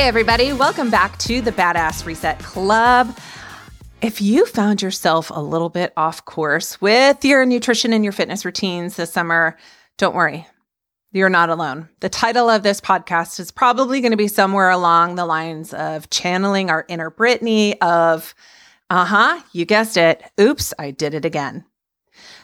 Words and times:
Hey, 0.00 0.08
everybody, 0.08 0.54
welcome 0.54 0.90
back 0.90 1.18
to 1.18 1.42
the 1.42 1.52
Badass 1.52 2.06
Reset 2.06 2.38
Club. 2.38 3.14
If 4.00 4.22
you 4.22 4.46
found 4.46 4.80
yourself 4.80 5.28
a 5.28 5.42
little 5.42 5.68
bit 5.68 5.92
off 5.94 6.24
course 6.24 6.80
with 6.80 7.22
your 7.22 7.44
nutrition 7.44 7.92
and 7.92 8.02
your 8.02 8.14
fitness 8.14 8.46
routines 8.46 8.96
this 8.96 9.12
summer, 9.12 9.58
don't 9.98 10.14
worry. 10.14 10.46
You're 11.12 11.28
not 11.28 11.50
alone. 11.50 11.90
The 12.00 12.08
title 12.08 12.48
of 12.48 12.62
this 12.62 12.80
podcast 12.80 13.38
is 13.40 13.50
probably 13.50 14.00
going 14.00 14.12
to 14.12 14.16
be 14.16 14.26
somewhere 14.26 14.70
along 14.70 15.16
the 15.16 15.26
lines 15.26 15.74
of 15.74 16.08
channeling 16.08 16.70
our 16.70 16.86
inner 16.88 17.10
Britney 17.10 17.76
of, 17.82 18.34
uh 18.88 19.04
huh, 19.04 19.42
you 19.52 19.66
guessed 19.66 19.98
it. 19.98 20.22
Oops, 20.40 20.72
I 20.78 20.92
did 20.92 21.12
it 21.12 21.26
again. 21.26 21.66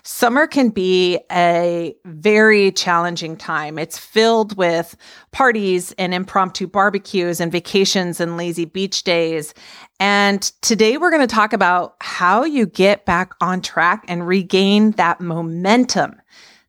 Summer 0.08 0.46
can 0.46 0.68
be 0.68 1.18
a 1.32 1.92
very 2.04 2.70
challenging 2.70 3.36
time. 3.36 3.76
It's 3.76 3.98
filled 3.98 4.56
with 4.56 4.96
parties 5.32 5.90
and 5.98 6.14
impromptu 6.14 6.68
barbecues 6.68 7.40
and 7.40 7.50
vacations 7.50 8.20
and 8.20 8.36
lazy 8.36 8.66
beach 8.66 9.02
days. 9.02 9.52
And 9.98 10.42
today 10.62 10.96
we're 10.96 11.10
going 11.10 11.26
to 11.26 11.34
talk 11.34 11.52
about 11.52 11.96
how 12.00 12.44
you 12.44 12.66
get 12.66 13.04
back 13.04 13.32
on 13.40 13.60
track 13.60 14.04
and 14.06 14.28
regain 14.28 14.92
that 14.92 15.20
momentum 15.20 16.22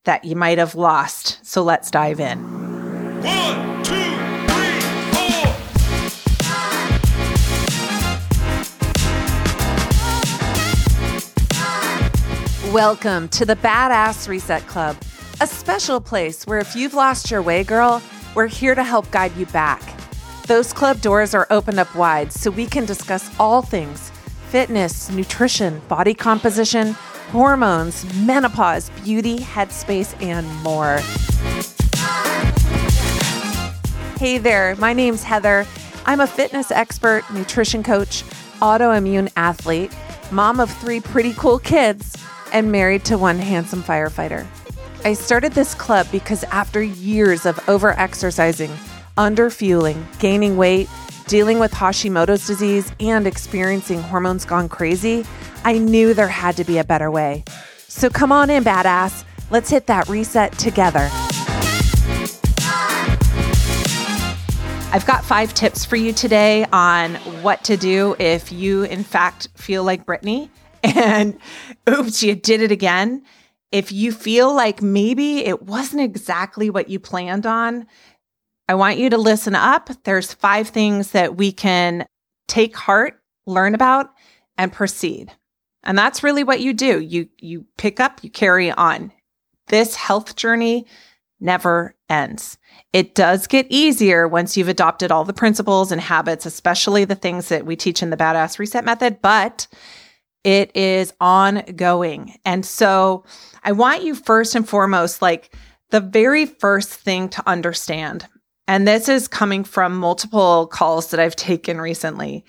that 0.06 0.26
you 0.26 0.36
might 0.36 0.58
have 0.58 0.74
lost. 0.74 1.46
So 1.46 1.62
let's 1.62 1.92
dive 1.92 2.20
in. 2.20 2.40
One, 3.22 3.84
two, 3.84 4.27
Welcome 12.74 13.30
to 13.30 13.46
the 13.46 13.56
Badass 13.56 14.28
Reset 14.28 14.68
Club, 14.68 14.98
a 15.40 15.48
special 15.48 16.02
place 16.02 16.46
where 16.46 16.60
if 16.60 16.76
you've 16.76 16.94
lost 16.94 17.32
your 17.32 17.42
way, 17.42 17.64
girl, 17.64 18.02
we're 18.36 18.48
here 18.48 18.76
to 18.76 18.84
help 18.84 19.10
guide 19.10 19.34
you 19.38 19.46
back. 19.46 19.82
Those 20.48 20.74
club 20.74 21.00
doors 21.00 21.34
are 21.34 21.48
opened 21.50 21.80
up 21.80 21.96
wide 21.96 22.34
so 22.34 22.52
we 22.52 22.66
can 22.66 22.84
discuss 22.84 23.32
all 23.40 23.62
things 23.62 24.12
fitness, 24.50 25.10
nutrition, 25.10 25.80
body 25.88 26.14
composition, 26.14 26.92
hormones, 27.32 28.04
menopause, 28.26 28.90
beauty, 29.02 29.38
headspace, 29.38 30.22
and 30.22 30.46
more. 30.62 31.00
Hey 34.20 34.40
there, 34.40 34.76
my 34.76 34.92
name's 34.92 35.24
Heather. 35.24 35.66
I'm 36.06 36.20
a 36.20 36.28
fitness 36.28 36.70
expert, 36.72 37.24
nutrition 37.32 37.82
coach, 37.82 38.24
autoimmune 38.60 39.32
athlete, 39.38 39.94
mom 40.32 40.60
of 40.60 40.70
three 40.70 41.00
pretty 41.00 41.32
cool 41.34 41.60
kids 41.60 42.18
and 42.52 42.72
married 42.72 43.06
to 43.06 43.18
one 43.18 43.40
handsome 43.40 43.84
firefighter. 43.84 44.46
I 45.04 45.14
started 45.14 45.54
this 45.54 45.74
club 45.74 46.08
because 46.12 46.44
after 46.46 46.82
years 46.82 47.46
of 47.46 47.56
overexercising, 47.68 48.76
underfueling, 49.18 50.04
gaining 50.20 50.58
weight, 50.58 50.90
dealing 51.28 51.60
with 51.60 51.72
Hashimoto's 51.72 52.48
disease, 52.48 52.92
and 53.00 53.28
experiencing 53.28 54.02
hormones 54.02 54.46
gone 54.46 54.70
crazy, 54.70 55.26
I 55.64 55.78
knew 55.78 56.14
there 56.14 56.28
had 56.28 56.58
to 56.58 56.64
be 56.64 56.78
a 56.78 56.84
better 56.84 57.12
way. 57.12 57.44
So 57.88 58.10
come 58.10 58.32
on 58.32 58.50
in, 58.50 58.64
badass. 58.64 59.24
Let's 59.50 59.70
hit 59.70 59.88
that 59.88 60.10
reset 60.10 60.58
together. 60.58 61.10
I've 64.90 65.06
got 65.06 65.24
five 65.24 65.54
tips 65.54 65.84
for 65.86 65.98
you 65.98 66.14
today 66.14 66.66
on 66.72 67.16
what 67.44 67.64
to 67.66 67.78
do 67.78 68.16
if 68.20 68.52
you, 68.52 68.84
in 68.84 69.04
fact, 69.04 69.50
feel 69.56 69.84
like 69.84 70.06
Britney 70.06 70.50
and 70.96 71.38
oops, 71.90 72.24
you 72.24 72.36
did 72.36 72.62
it 72.62 72.72
again. 72.72 73.24
If 73.72 73.92
you 73.92 74.12
feel 74.12 74.54
like 74.54 74.82
maybe 74.82 75.40
it 75.40 75.64
wasn't 75.64 76.02
exactly 76.02 76.70
what 76.70 76.90
you 76.90 77.00
planned 77.00 77.46
on, 77.46 77.86
I 78.70 78.76
want 78.76 78.98
you 78.98 79.10
to 79.10 79.18
listen 79.18 79.56
up. 79.56 79.90
There's 80.04 80.34
five 80.34 80.70
things 80.70 81.12
that 81.12 81.36
we 81.36 81.52
can 81.52 82.06
take 82.48 82.76
heart, 82.76 83.22
learn 83.46 83.76
about, 83.76 84.14
and 84.58 84.72
proceed. 84.72 85.32
And 85.84 85.98
that's 85.98 86.24
really 86.24 86.44
what 86.44 86.60
you 86.60 86.74
do. 86.74 87.00
You 87.00 87.30
you 87.40 87.66
pick 87.78 88.00
up, 88.00 88.24
you 88.24 88.30
carry 88.30 88.72
on. 88.72 89.12
This 89.68 89.96
health 89.96 90.36
journey 90.36 90.86
never 91.40 91.96
ends. 92.10 92.58
It 92.94 93.16
does 93.16 93.48
get 93.48 93.68
easier 93.70 94.28
once 94.28 94.58
you've 94.58 94.68
adopted 94.68 95.12
all 95.12 95.24
the 95.24 95.34
principles 95.34 95.92
and 95.92 96.02
habits, 96.02 96.46
especially 96.46 97.06
the 97.06 97.16
things 97.16 97.50
that 97.50 97.66
we 97.66 97.76
teach 97.76 98.02
in 98.02 98.10
the 98.10 98.18
badass 98.18 98.60
reset 98.60 98.86
method, 98.86 99.22
but 99.22 99.68
it 100.48 100.74
is 100.78 101.14
ongoing. 101.20 102.40
And 102.46 102.66
so 102.66 103.26
I 103.66 103.74
want 103.74 104.04
you 104.04 104.16
first 104.16 104.56
and 104.56 104.68
foremost, 104.68 105.22
like 105.22 105.54
the 105.90 106.00
very 106.00 106.46
first 106.46 106.90
thing 106.90 107.28
to 107.28 107.44
understand, 107.46 108.26
and 108.66 108.88
this 108.88 109.10
is 109.10 109.28
coming 109.28 109.66
from 109.66 109.98
multiple 109.98 110.68
calls 110.68 111.12
that 111.12 111.20
I've 111.20 111.36
taken 111.36 111.82
recently. 111.82 112.46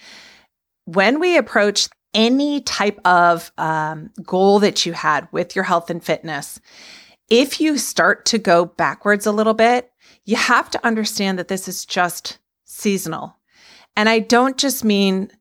When 0.84 1.18
we 1.18 1.36
approach 1.36 1.88
any 2.14 2.60
type 2.60 3.00
of 3.04 3.50
um, 3.58 4.10
goal 4.22 4.60
that 4.60 4.86
you 4.86 4.92
had 4.92 5.26
with 5.32 5.56
your 5.56 5.64
health 5.64 5.90
and 5.90 6.02
fitness, 6.02 6.60
if 7.28 7.60
you 7.60 7.78
start 7.78 8.26
to 8.26 8.38
go 8.38 8.64
backwards 8.64 9.26
a 9.26 9.32
little 9.32 9.54
bit, 9.54 9.90
you 10.24 10.36
have 10.36 10.70
to 10.70 10.86
understand 10.86 11.36
that 11.40 11.48
this 11.48 11.66
is 11.66 11.84
just 11.84 12.38
seasonal. 12.64 13.36
And 13.96 14.08
I 14.08 14.20
don't 14.20 14.56
just 14.56 14.84
mean 14.84 15.32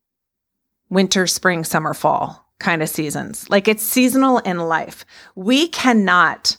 winter, 0.90 1.28
spring, 1.28 1.64
summer, 1.64 1.94
fall 1.94 2.47
kind 2.60 2.82
of 2.82 2.90
seasons. 2.90 3.50
Like 3.50 3.68
it's 3.68 3.84
seasonal 3.84 4.40
in 4.40 4.60
life. 4.60 5.06
We 5.36 5.68
cannot 5.68 6.58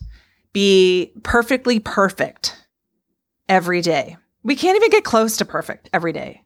be 0.52 1.12
perfectly 1.22 1.80
perfect 1.80 2.56
every 3.48 3.80
day. 3.80 4.16
We 4.42 4.56
can't 4.56 4.76
even 4.76 4.90
get 4.90 5.04
close 5.04 5.36
to 5.38 5.44
perfect 5.44 5.90
every 5.92 6.12
day. 6.12 6.42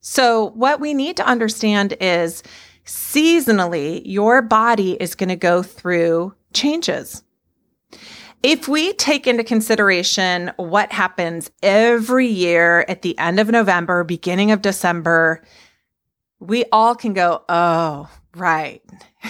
So, 0.00 0.50
what 0.54 0.80
we 0.80 0.94
need 0.94 1.16
to 1.18 1.26
understand 1.26 1.94
is 2.00 2.42
seasonally, 2.84 4.02
your 4.04 4.42
body 4.42 4.94
is 4.94 5.14
going 5.14 5.28
to 5.28 5.36
go 5.36 5.62
through 5.62 6.34
changes. 6.52 7.22
If 8.42 8.66
we 8.66 8.92
take 8.94 9.28
into 9.28 9.44
consideration 9.44 10.50
what 10.56 10.90
happens 10.90 11.52
every 11.62 12.26
year 12.26 12.84
at 12.88 13.02
the 13.02 13.16
end 13.18 13.38
of 13.38 13.48
November, 13.48 14.02
beginning 14.02 14.50
of 14.50 14.62
December, 14.62 15.44
we 16.40 16.64
all 16.72 16.96
can 16.96 17.12
go, 17.12 17.44
oh, 17.48 18.10
right. 18.36 18.82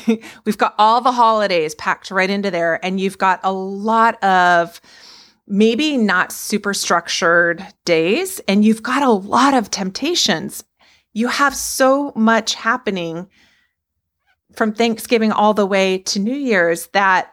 We've 0.44 0.58
got 0.58 0.74
all 0.78 1.00
the 1.00 1.12
holidays 1.12 1.74
packed 1.74 2.10
right 2.10 2.30
into 2.30 2.50
there, 2.50 2.84
and 2.84 3.00
you've 3.00 3.18
got 3.18 3.40
a 3.42 3.52
lot 3.52 4.22
of 4.22 4.80
maybe 5.46 5.96
not 5.96 6.32
super 6.32 6.74
structured 6.74 7.66
days, 7.84 8.41
and 8.48 8.64
you've 8.64 8.82
got 8.82 9.02
a 9.02 9.10
lot 9.10 9.54
of 9.54 9.70
temptations. 9.70 10.64
You 11.12 11.28
have 11.28 11.54
so 11.54 12.12
much 12.14 12.54
happening 12.54 13.28
from 14.54 14.72
Thanksgiving 14.72 15.32
all 15.32 15.54
the 15.54 15.66
way 15.66 15.98
to 15.98 16.18
New 16.18 16.34
Year's 16.34 16.86
that, 16.88 17.32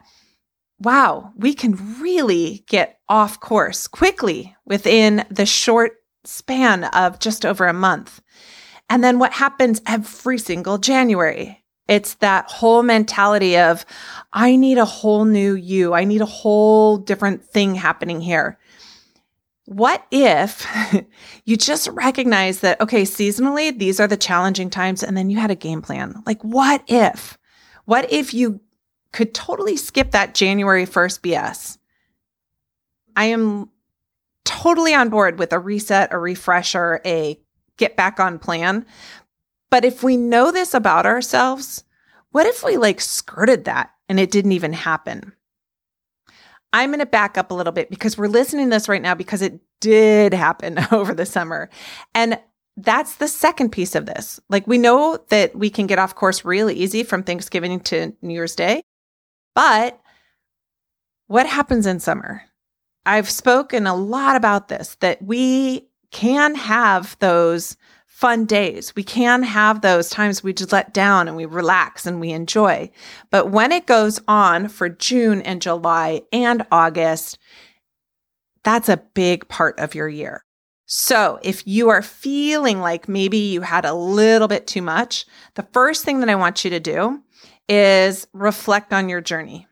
wow, 0.79 1.31
we 1.35 1.53
can 1.53 2.01
really 2.01 2.63
get 2.67 2.99
off 3.07 3.39
course 3.39 3.87
quickly 3.87 4.55
within 4.65 5.25
the 5.29 5.45
short 5.45 5.93
span 6.23 6.85
of 6.85 7.19
just 7.19 7.45
over 7.45 7.67
a 7.67 7.73
month. 7.73 8.21
And 8.89 9.03
then 9.03 9.19
what 9.19 9.33
happens 9.33 9.81
every 9.85 10.39
single 10.39 10.77
January? 10.77 11.63
It's 11.87 12.15
that 12.15 12.49
whole 12.49 12.83
mentality 12.83 13.57
of, 13.57 13.85
I 14.33 14.55
need 14.55 14.77
a 14.77 14.85
whole 14.85 15.25
new 15.25 15.55
you. 15.55 15.93
I 15.93 16.03
need 16.03 16.21
a 16.21 16.25
whole 16.25 16.97
different 16.97 17.45
thing 17.45 17.75
happening 17.75 18.21
here. 18.21 18.59
What 19.65 20.05
if 20.11 20.65
you 21.45 21.57
just 21.57 21.87
recognize 21.89 22.59
that, 22.61 22.81
okay, 22.81 23.03
seasonally, 23.03 23.77
these 23.77 23.99
are 23.99 24.07
the 24.07 24.17
challenging 24.17 24.69
times, 24.69 25.03
and 25.03 25.15
then 25.15 25.29
you 25.29 25.37
had 25.37 25.51
a 25.51 25.55
game 25.55 25.81
plan? 25.81 26.21
Like, 26.25 26.41
what 26.43 26.83
if? 26.87 27.37
What 27.85 28.11
if 28.11 28.33
you 28.33 28.61
could 29.11 29.33
totally 29.33 29.77
skip 29.77 30.11
that 30.11 30.35
January 30.35 30.85
1st 30.85 31.21
BS? 31.21 31.77
I 33.15 33.25
am 33.25 33.69
totally 34.45 34.93
on 34.93 35.09
board 35.09 35.39
with 35.39 35.53
a 35.53 35.59
reset, 35.59 36.13
a 36.13 36.19
refresher, 36.19 37.01
a 37.05 37.39
get 37.79 37.95
back 37.95 38.19
on 38.19 38.37
plan. 38.37 38.85
But 39.71 39.85
if 39.85 40.03
we 40.03 40.17
know 40.17 40.51
this 40.51 40.73
about 40.75 41.07
ourselves, 41.07 41.83
what 42.31 42.45
if 42.45 42.63
we 42.63 42.77
like 42.77 43.01
skirted 43.01 43.65
that 43.65 43.91
and 44.07 44.19
it 44.19 44.29
didn't 44.29 44.51
even 44.51 44.73
happen? 44.73 45.33
I'm 46.71 46.91
going 46.91 46.99
to 46.99 47.07
back 47.07 47.37
up 47.37 47.49
a 47.49 47.55
little 47.55 47.73
bit 47.73 47.89
because 47.89 48.17
we're 48.17 48.27
listening 48.27 48.67
to 48.67 48.75
this 48.75 48.87
right 48.87 49.01
now 49.01 49.15
because 49.15 49.41
it 49.41 49.59
did 49.79 50.33
happen 50.33 50.79
over 50.91 51.15
the 51.15 51.25
summer. 51.25 51.69
And 52.13 52.39
that's 52.77 53.15
the 53.15 53.27
second 53.27 53.71
piece 53.71 53.95
of 53.95 54.05
this. 54.05 54.39
Like 54.49 54.67
we 54.67 54.77
know 54.77 55.19
that 55.29 55.55
we 55.55 55.69
can 55.69 55.87
get 55.87 55.99
off 55.99 56.15
course 56.15 56.45
really 56.45 56.75
easy 56.75 57.03
from 57.03 57.23
Thanksgiving 57.23 57.79
to 57.81 58.13
New 58.21 58.33
Year's 58.33 58.55
Day. 58.55 58.83
But 59.55 59.99
what 61.27 61.45
happens 61.45 61.85
in 61.85 61.99
summer? 61.99 62.43
I've 63.05 63.29
spoken 63.29 63.87
a 63.87 63.95
lot 63.95 64.35
about 64.35 64.67
this 64.67 64.95
that 64.99 65.21
we 65.21 65.88
can 66.11 66.55
have 66.55 67.17
those 67.19 67.77
fun 68.19 68.43
days. 68.45 68.93
We 68.97 69.03
can 69.03 69.43
have 69.43 69.79
those 69.79 70.09
times 70.09 70.43
we 70.43 70.51
just 70.51 70.73
let 70.73 70.93
down 70.93 71.29
and 71.29 71.37
we 71.37 71.45
relax 71.45 72.05
and 72.05 72.19
we 72.19 72.31
enjoy. 72.31 72.91
But 73.31 73.49
when 73.49 73.71
it 73.71 73.85
goes 73.85 74.19
on 74.27 74.67
for 74.67 74.89
June 74.89 75.41
and 75.41 75.61
July 75.61 76.23
and 76.33 76.65
August, 76.69 77.37
that's 78.63 78.89
a 78.89 78.97
big 79.13 79.47
part 79.47 79.79
of 79.79 79.95
your 79.95 80.09
year. 80.09 80.43
So, 80.85 81.39
if 81.43 81.65
you 81.65 81.89
are 81.89 82.01
feeling 82.01 82.79
like 82.79 83.07
maybe 83.07 83.37
you 83.37 83.61
had 83.61 83.85
a 83.85 83.93
little 83.93 84.47
bit 84.47 84.67
too 84.67 84.81
much, 84.81 85.25
the 85.53 85.67
first 85.71 86.03
thing 86.03 86.19
that 86.19 86.29
I 86.29 86.35
want 86.35 86.65
you 86.65 86.71
to 86.71 86.79
do 86.79 87.21
is 87.69 88.27
reflect 88.33 88.91
on 88.91 89.07
your 89.07 89.21
journey. 89.21 89.67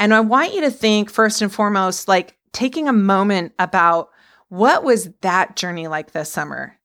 And 0.00 0.12
I 0.12 0.20
want 0.20 0.54
you 0.54 0.62
to 0.62 0.70
think 0.70 1.10
first 1.10 1.42
and 1.42 1.52
foremost, 1.52 2.08
like 2.08 2.36
taking 2.52 2.88
a 2.88 2.92
moment 2.92 3.52
about 3.58 4.08
what 4.54 4.84
was 4.84 5.10
that 5.22 5.56
journey 5.56 5.88
like 5.88 6.12
this 6.12 6.30
summer? 6.30 6.78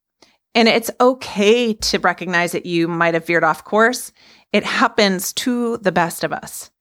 And 0.55 0.67
it's 0.67 0.89
okay 0.99 1.75
to 1.75 1.99
recognize 1.99 2.53
that 2.53 2.65
you 2.65 2.87
might 2.87 3.13
have 3.13 3.27
veered 3.27 3.43
off 3.43 3.63
course. 3.63 4.11
It 4.51 4.63
happens 4.63 5.33
to 5.33 5.77
the 5.77 5.91
best 5.91 6.23
of 6.23 6.33
us. 6.33 6.71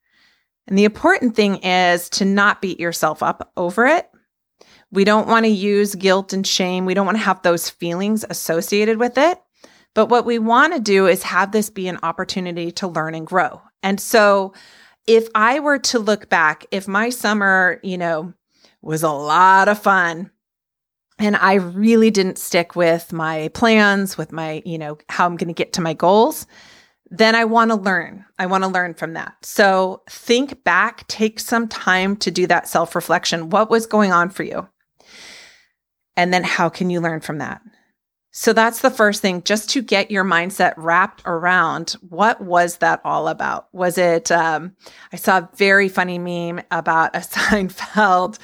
And 0.67 0.75
the 0.75 0.85
important 0.85 1.35
thing 1.35 1.57
is 1.57 2.09
to 2.11 2.25
not 2.25 2.59
beat 2.59 2.79
yourself 2.79 3.21
up 3.21 3.51
over 3.55 3.85
it. 3.85 4.09
We 4.91 5.03
don't 5.03 5.27
want 5.27 5.45
to 5.45 5.51
use 5.51 5.93
guilt 5.93 6.33
and 6.33 6.45
shame. 6.45 6.85
We 6.85 6.95
don't 6.95 7.05
want 7.05 7.19
to 7.19 7.23
have 7.23 7.43
those 7.43 7.69
feelings 7.69 8.25
associated 8.27 8.97
with 8.97 9.19
it. 9.19 9.39
But 9.93 10.07
what 10.07 10.25
we 10.25 10.39
want 10.39 10.73
to 10.73 10.79
do 10.79 11.05
is 11.05 11.21
have 11.21 11.51
this 11.51 11.69
be 11.69 11.87
an 11.87 11.99
opportunity 12.01 12.71
to 12.73 12.87
learn 12.87 13.13
and 13.13 13.27
grow. 13.27 13.61
And 13.83 13.99
so 13.99 14.53
if 15.05 15.27
I 15.35 15.59
were 15.59 15.77
to 15.79 15.99
look 15.99 16.29
back, 16.29 16.65
if 16.71 16.87
my 16.87 17.11
summer, 17.11 17.79
you 17.83 17.99
know, 17.99 18.33
was 18.81 19.03
a 19.03 19.11
lot 19.11 19.67
of 19.67 19.79
fun, 19.79 20.31
and 21.19 21.35
I 21.35 21.55
really 21.55 22.09
didn't 22.09 22.37
stick 22.37 22.75
with 22.75 23.11
my 23.11 23.49
plans, 23.53 24.17
with 24.17 24.31
my, 24.31 24.63
you 24.65 24.77
know, 24.77 24.97
how 25.09 25.25
I'm 25.25 25.35
going 25.35 25.49
to 25.49 25.53
get 25.53 25.73
to 25.73 25.81
my 25.81 25.93
goals, 25.93 26.47
then 27.11 27.35
I 27.35 27.43
want 27.43 27.71
to 27.71 27.75
learn. 27.75 28.25
I 28.37 28.45
want 28.45 28.63
to 28.63 28.69
learn 28.69 28.93
from 28.93 29.13
that. 29.13 29.33
So 29.43 30.01
think 30.09 30.63
back, 30.63 31.05
take 31.07 31.39
some 31.39 31.67
time 31.67 32.15
to 32.17 32.31
do 32.31 32.47
that 32.47 32.67
self 32.67 32.95
reflection. 32.95 33.49
What 33.49 33.69
was 33.69 33.85
going 33.85 34.13
on 34.13 34.29
for 34.29 34.43
you? 34.43 34.67
And 36.15 36.33
then 36.33 36.43
how 36.43 36.69
can 36.69 36.89
you 36.89 37.01
learn 37.01 37.19
from 37.19 37.39
that? 37.39 37.61
So 38.31 38.53
that's 38.53 38.81
the 38.81 38.91
first 38.91 39.21
thing, 39.21 39.43
just 39.43 39.69
to 39.71 39.81
get 39.81 40.11
your 40.11 40.23
mindset 40.23 40.73
wrapped 40.77 41.23
around 41.25 41.95
what 42.07 42.39
was 42.39 42.77
that 42.77 43.01
all 43.03 43.27
about? 43.27 43.67
Was 43.73 43.97
it, 43.97 44.31
um, 44.31 44.75
I 45.11 45.15
saw 45.15 45.39
a 45.39 45.49
very 45.55 45.89
funny 45.89 46.19
meme 46.19 46.63
about 46.69 47.15
a 47.15 47.19
Seinfeld 47.19 48.37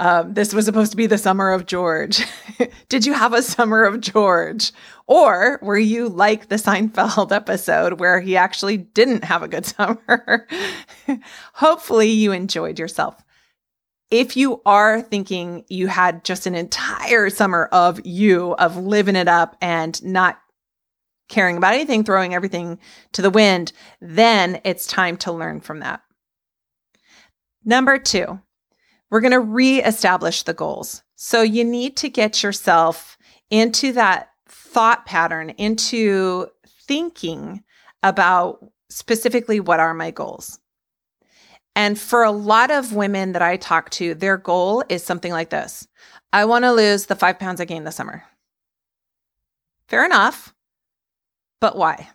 um, 0.00 0.32
this 0.32 0.54
was 0.54 0.64
supposed 0.64 0.92
to 0.92 0.96
be 0.96 1.06
the 1.06 1.18
summer 1.18 1.50
of 1.50 1.66
George. 1.66 2.24
Did 2.88 3.04
you 3.04 3.12
have 3.12 3.34
a 3.34 3.42
summer 3.42 3.84
of 3.84 4.00
George? 4.00 4.72
Or 5.06 5.58
were 5.60 5.78
you 5.78 6.08
like 6.08 6.48
the 6.48 6.56
Seinfeld 6.56 7.32
episode 7.36 8.00
where 8.00 8.18
he 8.18 8.34
actually 8.34 8.78
didn't 8.78 9.24
have 9.24 9.42
a 9.42 9.48
good 9.48 9.66
summer? 9.76 10.48
Hopefully, 11.52 12.08
you 12.08 12.32
enjoyed 12.32 12.78
yourself. 12.78 13.22
If 14.10 14.38
you 14.38 14.62
are 14.64 15.02
thinking 15.02 15.66
you 15.68 15.86
had 15.88 16.24
just 16.24 16.46
an 16.46 16.54
entire 16.54 17.28
summer 17.28 17.66
of 17.70 18.00
you, 18.06 18.52
of 18.54 18.78
living 18.78 19.16
it 19.16 19.28
up 19.28 19.54
and 19.60 20.02
not 20.02 20.40
caring 21.28 21.58
about 21.58 21.74
anything, 21.74 22.04
throwing 22.04 22.34
everything 22.34 22.78
to 23.12 23.20
the 23.20 23.28
wind, 23.28 23.72
then 24.00 24.62
it's 24.64 24.86
time 24.86 25.18
to 25.18 25.30
learn 25.30 25.60
from 25.60 25.80
that. 25.80 26.00
Number 27.66 27.98
two, 27.98 28.40
we're 29.10 29.20
going 29.20 29.32
to 29.32 29.40
reestablish 29.40 30.44
the 30.44 30.54
goals. 30.54 31.02
So 31.16 31.42
you 31.42 31.64
need 31.64 31.96
to 31.98 32.08
get 32.08 32.42
yourself 32.42 33.18
into 33.50 33.92
that 33.92 34.30
thought 34.48 35.04
pattern, 35.06 35.50
into 35.50 36.46
thinking 36.86 37.62
about 38.02 38.64
specifically 38.88 39.60
what 39.60 39.80
are 39.80 39.94
my 39.94 40.10
goals. 40.10 40.58
And 41.76 41.98
for 41.98 42.24
a 42.24 42.32
lot 42.32 42.70
of 42.70 42.94
women 42.94 43.32
that 43.32 43.42
I 43.42 43.56
talk 43.56 43.90
to, 43.90 44.14
their 44.14 44.36
goal 44.36 44.84
is 44.88 45.04
something 45.04 45.32
like 45.32 45.50
this 45.50 45.86
I 46.32 46.44
want 46.44 46.64
to 46.64 46.72
lose 46.72 47.06
the 47.06 47.16
five 47.16 47.38
pounds 47.38 47.60
I 47.60 47.64
gained 47.64 47.86
this 47.86 47.96
summer. 47.96 48.24
Fair 49.88 50.04
enough. 50.04 50.54
But 51.60 51.76
why? 51.76 52.08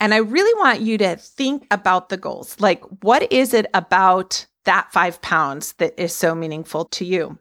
And 0.00 0.12
I 0.12 0.18
really 0.18 0.58
want 0.58 0.80
you 0.80 0.98
to 0.98 1.16
think 1.16 1.66
about 1.70 2.08
the 2.08 2.16
goals. 2.16 2.58
Like, 2.58 2.82
what 3.02 3.32
is 3.32 3.54
it 3.54 3.66
about 3.74 4.46
that 4.64 4.92
five 4.92 5.20
pounds 5.22 5.72
that 5.74 5.98
is 5.98 6.14
so 6.14 6.34
meaningful 6.34 6.86
to 6.86 7.04
you. 7.04 7.38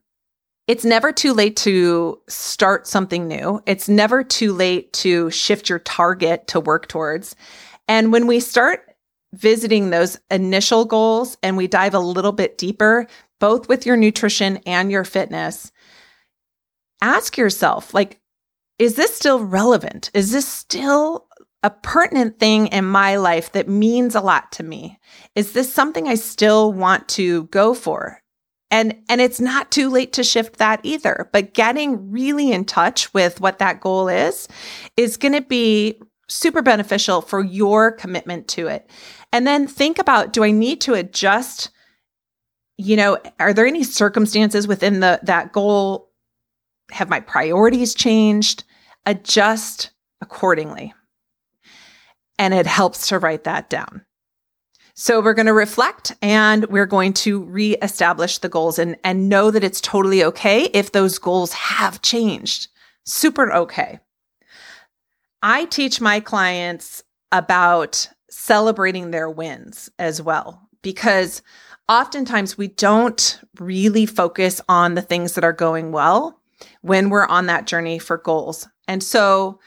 It's 0.67 0.85
never 0.85 1.11
too 1.11 1.33
late 1.33 1.57
to 1.57 2.21
start 2.29 2.87
something 2.87 3.27
new. 3.27 3.61
It's 3.65 3.89
never 3.89 4.23
too 4.23 4.53
late 4.53 4.93
to 4.93 5.29
shift 5.29 5.67
your 5.69 5.79
target 5.79 6.47
to 6.47 6.59
work 6.59 6.87
towards. 6.87 7.35
And 7.87 8.13
when 8.13 8.27
we 8.27 8.39
start 8.39 8.95
visiting 9.33 9.89
those 9.89 10.19
initial 10.31 10.85
goals 10.85 11.37
and 11.43 11.57
we 11.57 11.67
dive 11.67 11.93
a 11.93 11.99
little 11.99 12.31
bit 12.31 12.57
deeper, 12.57 13.07
both 13.39 13.67
with 13.67 13.85
your 13.85 13.97
nutrition 13.97 14.57
and 14.65 14.89
your 14.89 15.03
fitness, 15.03 15.71
ask 17.01 17.37
yourself, 17.37 17.93
like, 17.93 18.21
is 18.79 18.95
this 18.95 19.15
still 19.15 19.43
relevant? 19.43 20.11
Is 20.13 20.31
this 20.31 20.47
still 20.47 21.27
a 21.63 21.69
pertinent 21.69 22.39
thing 22.39 22.67
in 22.67 22.85
my 22.85 23.15
life 23.15 23.53
that 23.53 23.69
means 23.69 24.15
a 24.15 24.21
lot 24.21 24.51
to 24.51 24.63
me? 24.63 24.99
Is 25.33 25.53
this 25.53 25.73
something 25.73 26.07
I 26.07 26.15
still 26.15 26.73
want 26.73 27.07
to 27.09 27.43
go 27.45 27.73
for? 27.73 28.19
And 28.69 28.97
and 29.07 29.21
it's 29.21 29.39
not 29.39 29.71
too 29.71 29.89
late 29.89 30.13
to 30.13 30.23
shift 30.23 30.57
that 30.57 30.81
either, 30.83 31.29
but 31.31 31.53
getting 31.53 32.11
really 32.11 32.51
in 32.51 32.65
touch 32.65 33.13
with 33.13 33.39
what 33.39 33.59
that 33.59 33.81
goal 33.81 34.09
is 34.09 34.47
is 34.97 35.15
going 35.15 35.33
to 35.33 35.41
be 35.41 36.01
super 36.27 36.61
beneficial 36.61 37.21
for 37.21 37.43
your 37.43 37.91
commitment 37.91 38.47
to 38.49 38.67
it. 38.67 38.89
And 39.31 39.45
then 39.45 39.67
think 39.67 39.99
about 39.99 40.33
do 40.33 40.43
I 40.43 40.51
need 40.51 40.81
to 40.81 40.93
adjust 40.93 41.69
you 42.79 42.95
know, 42.95 43.19
are 43.39 43.53
there 43.53 43.67
any 43.67 43.83
circumstances 43.83 44.67
within 44.67 44.99
the 44.99 45.19
that 45.23 45.53
goal 45.53 46.09
have 46.91 47.07
my 47.07 47.19
priorities 47.19 47.93
changed? 47.93 48.63
Adjust 49.05 49.91
accordingly 50.21 50.91
and 52.39 52.53
it 52.53 52.65
helps 52.65 53.07
to 53.07 53.19
write 53.19 53.43
that 53.43 53.69
down. 53.69 54.05
So 54.95 55.21
we're 55.21 55.33
going 55.33 55.47
to 55.47 55.53
reflect 55.53 56.15
and 56.21 56.65
we're 56.67 56.85
going 56.85 57.13
to 57.13 57.43
reestablish 57.45 58.37
the 58.37 58.49
goals 58.49 58.77
and, 58.77 58.95
and 59.03 59.27
know 59.27 59.49
that 59.49 59.63
it's 59.63 59.81
totally 59.81 60.23
okay 60.23 60.65
if 60.65 60.91
those 60.91 61.17
goals 61.17 61.51
have 61.53 62.01
changed. 62.03 62.67
Super 63.03 63.51
okay. 63.51 63.99
I 65.41 65.65
teach 65.65 65.99
my 65.99 66.19
clients 66.19 67.03
about 67.31 68.07
celebrating 68.29 69.11
their 69.11 69.29
wins 69.29 69.89
as 69.97 70.21
well, 70.21 70.69
because 70.83 71.41
oftentimes 71.89 72.57
we 72.57 72.67
don't 72.67 73.39
really 73.59 74.05
focus 74.05 74.61
on 74.69 74.93
the 74.93 75.01
things 75.01 75.33
that 75.33 75.43
are 75.43 75.53
going 75.53 75.91
well 75.91 76.39
when 76.81 77.09
we're 77.09 77.25
on 77.25 77.47
that 77.47 77.67
journey 77.67 77.99
for 77.99 78.17
goals. 78.17 78.67
And 78.87 79.03
so 79.03 79.59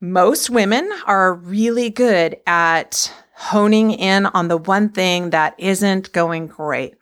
most 0.00 0.50
women 0.50 0.90
are 1.06 1.34
really 1.34 1.90
good 1.90 2.36
at 2.46 3.12
honing 3.34 3.92
in 3.92 4.26
on 4.26 4.48
the 4.48 4.56
one 4.56 4.88
thing 4.88 5.30
that 5.30 5.54
isn't 5.58 6.12
going 6.12 6.46
great. 6.46 6.94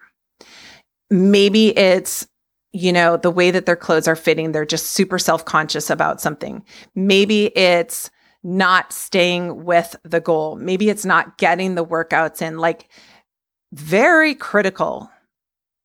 Maybe 1.11 1.77
it's, 1.77 2.27
you 2.73 2.93
know, 2.93 3.17
the 3.17 3.31
way 3.31 3.51
that 3.51 3.67
their 3.67 3.77
clothes 3.77 4.09
are 4.09 4.17
fitting. 4.17 4.53
They're 4.53 4.65
just 4.65 4.93
super 4.93 5.19
self 5.19 5.45
conscious 5.45 5.91
about 5.91 6.21
something. 6.21 6.65
Maybe 6.95 7.47
it's 7.57 8.11
not 8.43 8.93
staying 8.93 9.65
with 9.65 9.97
the 10.05 10.21
goal. 10.21 10.57
Maybe 10.57 10.89
it's 10.89 11.05
not 11.05 11.39
getting 11.39 11.75
the 11.75 11.85
workouts 11.85 12.41
in, 12.41 12.59
like 12.59 12.89
very 13.73 14.35
critical. 14.35 15.11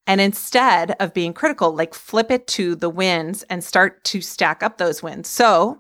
And 0.08 0.20
instead 0.20 0.91
of 1.00 1.13
being 1.13 1.34
critical, 1.34 1.74
like 1.75 1.94
flip 1.94 2.32
it 2.32 2.48
to 2.48 2.75
the 2.75 2.89
wins 2.89 3.44
and 3.44 3.63
start 3.63 4.03
to 4.06 4.22
stack 4.22 4.63
up 4.63 4.77
those 4.77 5.01
wins. 5.01 5.27
So 5.27 5.80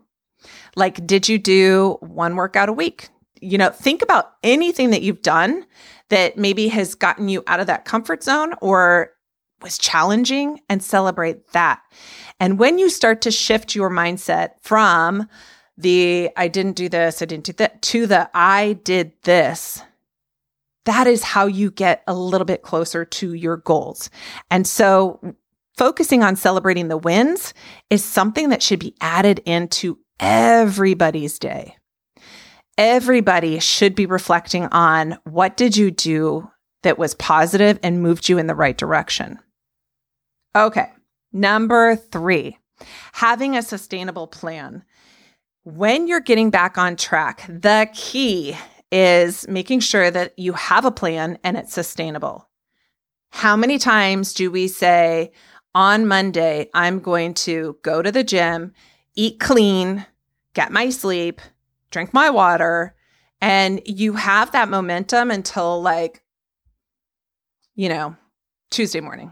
like, 0.75 1.05
did 1.05 1.27
you 1.29 1.37
do 1.37 1.97
one 2.01 2.35
workout 2.35 2.69
a 2.69 2.73
week? 2.73 3.09
You 3.41 3.57
know, 3.57 3.69
think 3.69 4.01
about 4.01 4.33
anything 4.43 4.91
that 4.91 5.01
you've 5.01 5.21
done 5.21 5.65
that 6.09 6.37
maybe 6.37 6.67
has 6.67 6.95
gotten 6.95 7.29
you 7.29 7.43
out 7.47 7.59
of 7.59 7.67
that 7.67 7.85
comfort 7.85 8.23
zone 8.23 8.53
or 8.61 9.11
was 9.61 9.77
challenging 9.77 10.59
and 10.69 10.83
celebrate 10.83 11.51
that. 11.51 11.81
And 12.39 12.59
when 12.59 12.77
you 12.77 12.89
start 12.89 13.21
to 13.21 13.31
shift 13.31 13.75
your 13.75 13.89
mindset 13.89 14.51
from 14.61 15.27
the 15.77 16.29
I 16.35 16.47
didn't 16.47 16.73
do 16.73 16.89
this, 16.89 17.21
I 17.21 17.25
didn't 17.25 17.45
do 17.45 17.53
that 17.53 17.81
to 17.83 18.07
the 18.07 18.29
I 18.33 18.73
did 18.83 19.13
this, 19.23 19.81
that 20.85 21.07
is 21.07 21.23
how 21.23 21.45
you 21.45 21.71
get 21.71 22.03
a 22.07 22.13
little 22.13 22.45
bit 22.45 22.63
closer 22.63 23.05
to 23.05 23.33
your 23.33 23.57
goals. 23.57 24.09
And 24.49 24.65
so 24.65 25.35
focusing 25.77 26.23
on 26.23 26.35
celebrating 26.35 26.87
the 26.87 26.97
wins 26.97 27.53
is 27.89 28.03
something 28.03 28.49
that 28.49 28.63
should 28.63 28.79
be 28.79 28.95
added 29.01 29.41
into 29.45 29.99
everybody's 30.21 31.37
day. 31.39 31.75
Everybody 32.77 33.59
should 33.59 33.95
be 33.95 34.05
reflecting 34.05 34.67
on 34.67 35.17
what 35.25 35.57
did 35.57 35.75
you 35.75 35.91
do 35.91 36.49
that 36.83 36.97
was 36.97 37.13
positive 37.15 37.79
and 37.83 38.01
moved 38.01 38.29
you 38.29 38.37
in 38.37 38.47
the 38.47 38.55
right 38.55 38.77
direction. 38.77 39.39
Okay. 40.55 40.89
Number 41.33 41.95
three, 41.95 42.57
having 43.13 43.55
a 43.55 43.61
sustainable 43.61 44.27
plan. 44.27 44.83
When 45.63 46.07
you're 46.07 46.19
getting 46.19 46.49
back 46.49 46.77
on 46.77 46.95
track, 46.95 47.45
the 47.47 47.87
key 47.93 48.57
is 48.91 49.47
making 49.47 49.79
sure 49.81 50.09
that 50.09 50.37
you 50.37 50.53
have 50.53 50.85
a 50.85 50.91
plan 50.91 51.37
and 51.43 51.55
it's 51.55 51.73
sustainable. 51.73 52.49
How 53.31 53.55
many 53.55 53.77
times 53.77 54.33
do 54.33 54.51
we 54.51 54.67
say, 54.67 55.31
on 55.73 56.05
Monday, 56.07 56.69
I'm 56.73 56.99
going 56.99 57.33
to 57.35 57.77
go 57.81 58.01
to 58.01 58.11
the 58.11 58.23
gym, 58.23 58.73
eat 59.15 59.39
clean, 59.39 60.05
get 60.53 60.71
my 60.71 60.89
sleep, 60.89 61.41
drink 61.89 62.13
my 62.13 62.29
water, 62.29 62.95
and 63.41 63.81
you 63.85 64.13
have 64.13 64.51
that 64.51 64.69
momentum 64.69 65.31
until 65.31 65.81
like, 65.81 66.23
you 67.75 67.89
know, 67.89 68.15
Tuesday 68.69 69.01
morning. 69.01 69.31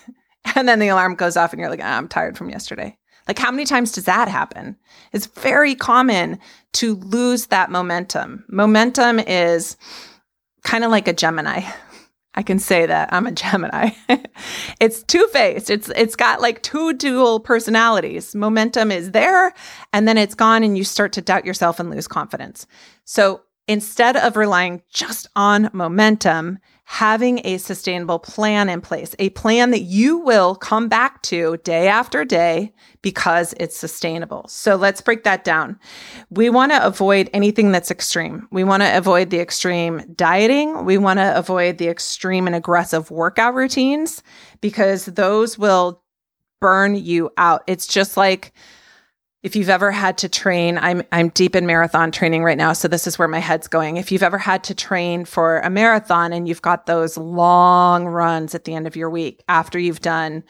and 0.56 0.68
then 0.68 0.78
the 0.78 0.88
alarm 0.88 1.14
goes 1.14 1.36
off 1.36 1.52
and 1.52 1.60
you're 1.60 1.70
like, 1.70 1.82
ah, 1.82 1.96
I'm 1.96 2.08
tired 2.08 2.36
from 2.36 2.50
yesterday. 2.50 2.96
Like, 3.28 3.38
how 3.38 3.50
many 3.50 3.64
times 3.64 3.92
does 3.92 4.04
that 4.04 4.28
happen? 4.28 4.76
It's 5.12 5.26
very 5.26 5.74
common 5.74 6.40
to 6.74 6.96
lose 6.96 7.46
that 7.46 7.70
momentum. 7.70 8.44
Momentum 8.48 9.20
is 9.20 9.76
kind 10.64 10.84
of 10.84 10.90
like 10.90 11.06
a 11.08 11.12
Gemini. 11.12 11.62
I 12.34 12.42
can 12.42 12.58
say 12.58 12.86
that 12.86 13.12
I'm 13.12 13.26
a 13.26 13.32
Gemini. 13.32 13.90
it's 14.80 15.02
two-faced. 15.02 15.68
It's 15.68 15.90
it's 15.90 16.16
got 16.16 16.40
like 16.40 16.62
two 16.62 16.94
dual 16.94 17.40
personalities. 17.40 18.34
Momentum 18.34 18.90
is 18.90 19.10
there 19.10 19.52
and 19.92 20.08
then 20.08 20.16
it's 20.16 20.34
gone 20.34 20.62
and 20.64 20.76
you 20.76 20.84
start 20.84 21.12
to 21.14 21.20
doubt 21.20 21.44
yourself 21.44 21.78
and 21.78 21.90
lose 21.90 22.08
confidence. 22.08 22.66
So 23.04 23.42
instead 23.68 24.16
of 24.16 24.36
relying 24.36 24.82
just 24.90 25.26
on 25.36 25.68
momentum, 25.72 26.58
having 26.84 27.40
a 27.44 27.58
sustainable 27.58 28.18
plan 28.18 28.68
in 28.68 28.80
place, 28.80 29.14
a 29.18 29.30
plan 29.30 29.70
that 29.70 29.82
you 29.82 30.18
will 30.18 30.54
come 30.54 30.88
back 30.88 31.22
to 31.22 31.56
day 31.58 31.88
after 31.88 32.24
day 32.24 32.72
because 33.02 33.54
it's 33.58 33.76
sustainable. 33.76 34.46
So 34.48 34.76
let's 34.76 35.00
break 35.00 35.24
that 35.24 35.44
down. 35.44 35.78
We 36.30 36.50
want 36.50 36.72
to 36.72 36.84
avoid 36.84 37.30
anything 37.32 37.72
that's 37.72 37.90
extreme. 37.90 38.46
We 38.50 38.64
want 38.64 38.82
to 38.82 38.96
avoid 38.96 39.30
the 39.30 39.40
extreme 39.40 40.02
dieting. 40.14 40.84
We 40.84 40.98
want 40.98 41.18
to 41.18 41.36
avoid 41.36 41.78
the 41.78 41.88
extreme 41.88 42.46
and 42.46 42.56
aggressive 42.56 43.10
workout 43.10 43.54
routines 43.54 44.22
because 44.60 45.06
those 45.06 45.56
will 45.58 46.02
burn 46.60 46.94
you 46.94 47.30
out. 47.38 47.62
It's 47.66 47.86
just 47.86 48.16
like, 48.16 48.52
if 49.42 49.56
you've 49.56 49.68
ever 49.68 49.90
had 49.90 50.18
to 50.18 50.28
train, 50.28 50.78
I'm 50.78 51.02
I'm 51.10 51.28
deep 51.30 51.56
in 51.56 51.66
marathon 51.66 52.12
training 52.12 52.44
right 52.44 52.56
now, 52.56 52.72
so 52.72 52.86
this 52.86 53.06
is 53.06 53.18
where 53.18 53.28
my 53.28 53.40
head's 53.40 53.66
going. 53.66 53.96
If 53.96 54.12
you've 54.12 54.22
ever 54.22 54.38
had 54.38 54.62
to 54.64 54.74
train 54.74 55.24
for 55.24 55.58
a 55.60 55.70
marathon 55.70 56.32
and 56.32 56.46
you've 56.46 56.62
got 56.62 56.86
those 56.86 57.16
long 57.16 58.06
runs 58.06 58.54
at 58.54 58.64
the 58.64 58.74
end 58.74 58.86
of 58.86 58.94
your 58.94 59.10
week 59.10 59.42
after 59.48 59.80
you've 59.80 60.00
done, 60.00 60.44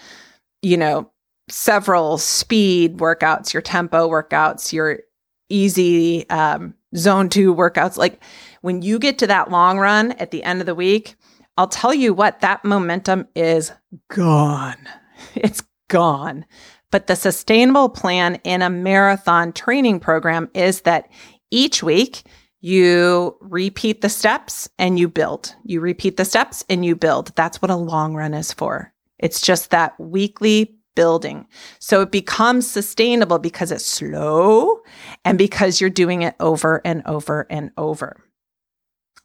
you 0.61 0.77
know, 0.77 1.11
several 1.49 2.19
speed 2.19 2.99
workouts, 2.99 3.55
your 3.55 3.63
tempo 3.63 4.09
workouts, 4.09 4.75
your 4.75 5.01
easy 5.49 6.29
um, 6.29 6.75
zone 6.95 7.31
two 7.31 7.55
workouts, 7.55 7.97
like 7.97 8.23
when 8.61 8.83
you 8.83 8.99
get 8.99 9.19
to 9.19 9.27
that 9.27 9.51
long 9.51 9.79
run 9.79 10.13
at 10.13 10.31
the 10.33 10.43
end 10.43 10.61
of 10.61 10.67
the 10.67 10.75
week, 10.75 11.17
I'll 11.57 11.69
tell 11.69 11.95
you 11.95 12.13
what, 12.13 12.41
that 12.41 12.65
momentum 12.65 13.27
is 13.35 13.73
gone. 14.09 14.77
It's 15.37 15.63
gone 15.89 16.45
but 16.93 17.09
the 17.09 17.17
sustainable 17.17 17.89
plan 17.89 18.37
in 18.45 18.63
a 18.63 18.71
marathon 18.71 19.53
training 19.53 19.99
program 19.99 20.49
is 20.55 20.83
that 20.83 21.11
each 21.51 21.83
week 21.83 22.23
you 22.61 23.37
repeat 23.41 24.03
the 24.03 24.09
steps 24.09 24.69
and 24.79 24.99
you 24.99 25.09
build. 25.09 25.57
You 25.65 25.81
repeat 25.81 26.17
the 26.17 26.25
steps 26.25 26.65
and 26.69 26.85
you 26.85 26.95
build. 26.95 27.33
That's 27.35 27.61
what 27.61 27.73
a 27.73 27.77
long 27.77 28.15
run 28.15 28.35
is 28.35 28.53
for. 28.53 28.93
It's 29.19 29.41
just 29.41 29.71
that 29.71 29.99
weekly 29.99 30.77
building. 30.95 31.47
So 31.81 32.03
it 32.03 32.13
becomes 32.13 32.71
sustainable 32.71 33.39
because 33.39 33.73
it's 33.73 33.87
slow 33.87 34.81
and 35.25 35.39
because 35.39 35.81
you're 35.81 35.91
doing 35.91 36.23
it 36.23 36.37
over 36.39 36.83
and 36.85 37.03
over 37.07 37.47
and 37.51 37.71
over 37.77 38.23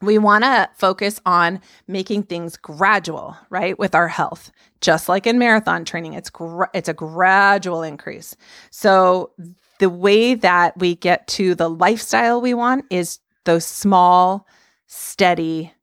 we 0.02 0.18
want 0.18 0.44
to 0.44 0.70
focus 0.76 1.20
on 1.26 1.60
making 1.88 2.24
things 2.24 2.56
gradual, 2.56 3.36
right? 3.50 3.78
With 3.80 3.96
our 3.96 4.08
health, 4.08 4.52
just 4.82 5.10
like 5.10 5.26
in 5.26 5.40
marathon 5.40 5.86
training, 5.86 6.14
it's 6.14 6.30
gra- 6.30 6.70
it's 6.74 6.90
a 6.90 6.94
gradual 6.94 7.82
increase. 7.82 8.36
So 8.70 9.32
the 9.80 9.90
way 9.90 10.36
that 10.36 10.78
we 10.78 10.96
get 10.96 11.28
to 11.28 11.56
the 11.56 11.70
lifestyle 11.70 12.42
we 12.42 12.54
want 12.54 12.86
is 12.90 13.20
those 13.46 13.66
small, 13.66 14.48
steady 14.88 15.74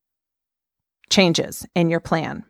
changes 1.11 1.67
in 1.75 1.91
your 1.91 2.01
plan. 2.01 2.45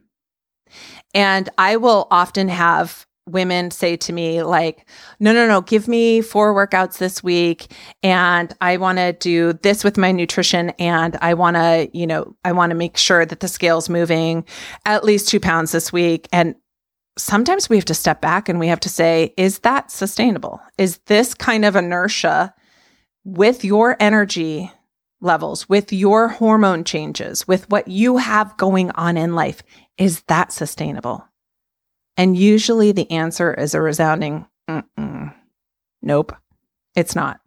And 1.14 1.48
I 1.56 1.76
will 1.76 2.08
often 2.10 2.48
have 2.48 3.06
women 3.26 3.70
say 3.70 3.96
to 3.96 4.12
me 4.12 4.42
like 4.42 4.86
no 5.18 5.32
no 5.32 5.48
no 5.48 5.62
give 5.62 5.88
me 5.88 6.20
four 6.20 6.54
workouts 6.54 6.98
this 6.98 7.22
week 7.22 7.72
and 8.02 8.54
i 8.60 8.76
want 8.76 8.98
to 8.98 9.14
do 9.14 9.54
this 9.54 9.82
with 9.82 9.96
my 9.96 10.12
nutrition 10.12 10.70
and 10.78 11.16
i 11.22 11.32
want 11.32 11.56
to 11.56 11.88
you 11.94 12.06
know 12.06 12.36
i 12.44 12.52
want 12.52 12.70
to 12.70 12.76
make 12.76 12.98
sure 12.98 13.24
that 13.24 13.40
the 13.40 13.48
scale's 13.48 13.88
moving 13.88 14.44
at 14.84 15.04
least 15.04 15.28
two 15.28 15.40
pounds 15.40 15.72
this 15.72 15.92
week. 15.92 16.28
And 16.32 16.54
sometimes 17.16 17.68
we 17.68 17.76
have 17.76 17.84
to 17.86 17.94
step 17.94 18.20
back 18.20 18.48
and 18.48 18.58
we 18.58 18.68
have 18.68 18.80
to 18.80 18.88
say 18.88 19.34
is 19.36 19.60
that 19.60 19.90
sustainable? 19.90 20.60
Is 20.78 20.98
this 21.06 21.34
kind 21.34 21.64
of 21.64 21.76
inertia 21.76 22.54
with 23.24 23.64
your 23.64 23.96
energy 24.00 24.70
levels 25.20 25.68
with 25.70 25.90
your 25.90 26.28
hormone 26.28 26.84
changes 26.84 27.48
with 27.48 27.70
what 27.70 27.88
you 27.88 28.18
have 28.18 28.54
going 28.58 28.90
on 28.90 29.16
in 29.16 29.34
life 29.34 29.62
is 29.96 30.20
that 30.22 30.52
sustainable 30.52 31.26
and 32.16 32.36
usually 32.36 32.92
the 32.92 33.10
answer 33.10 33.52
is 33.54 33.74
a 33.74 33.80
resounding, 33.80 34.46
nope, 36.02 36.32
it's 36.94 37.16
not. 37.16 37.40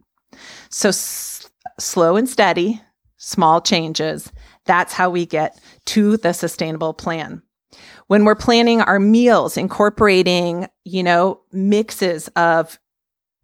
So 0.70 0.90
s- 0.90 1.50
slow 1.78 2.16
and 2.16 2.28
steady, 2.28 2.80
small 3.16 3.60
changes. 3.60 4.32
That's 4.66 4.92
how 4.92 5.10
we 5.10 5.26
get 5.26 5.58
to 5.86 6.16
the 6.18 6.32
sustainable 6.32 6.92
plan. 6.94 7.42
When 8.06 8.24
we're 8.24 8.34
planning 8.34 8.80
our 8.80 8.98
meals, 8.98 9.56
incorporating, 9.56 10.68
you 10.84 11.02
know, 11.02 11.40
mixes 11.52 12.28
of 12.36 12.78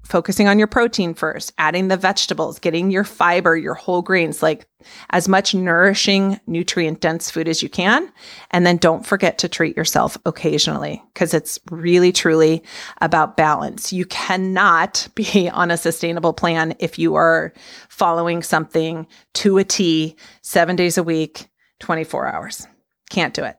focusing 0.05 0.47
on 0.47 0.59
your 0.59 0.69
protein 0.69 1.15
first, 1.15 1.53
adding 1.59 1.89
the 1.89 1.97
vegetables, 1.97 2.59
getting 2.59 2.91
your 2.91 3.05
fiber, 3.05 3.57
your 3.57 3.75
whole 3.75 4.03
grains, 4.03 4.43
like 4.43 4.67
as 5.11 5.29
much 5.29 5.55
nourishing, 5.55 6.39
nutrient 6.47 7.01
dense 7.01 7.31
food 7.31 7.49
as 7.49 7.63
you 7.63 7.69
can. 7.69 8.13
And 8.51 8.67
then 8.67 8.77
don't 8.77 9.07
forget 9.07 9.39
to 9.39 9.49
treat 9.49 9.77
yourself 9.77 10.19
occasionally 10.27 11.03
because 11.13 11.33
it's 11.33 11.59
really, 11.71 12.13
truly 12.13 12.63
about 13.01 13.37
balance. 13.37 13.93
You 13.93 14.05
cannot 14.05 15.09
be 15.15 15.49
on 15.49 15.71
a 15.71 15.77
sustainable 15.77 16.35
plan 16.35 16.75
if 16.79 16.99
you 16.99 17.15
are 17.15 17.53
following 17.89 18.43
something 18.43 19.07
to 19.35 19.59
a 19.59 19.65
T 19.65 20.17
seven 20.43 20.77
days 20.77 20.99
a 20.99 21.03
week, 21.03 21.49
24 21.81 22.27
hours. 22.27 22.67
Can't 23.11 23.35
do 23.35 23.45
it. 23.45 23.57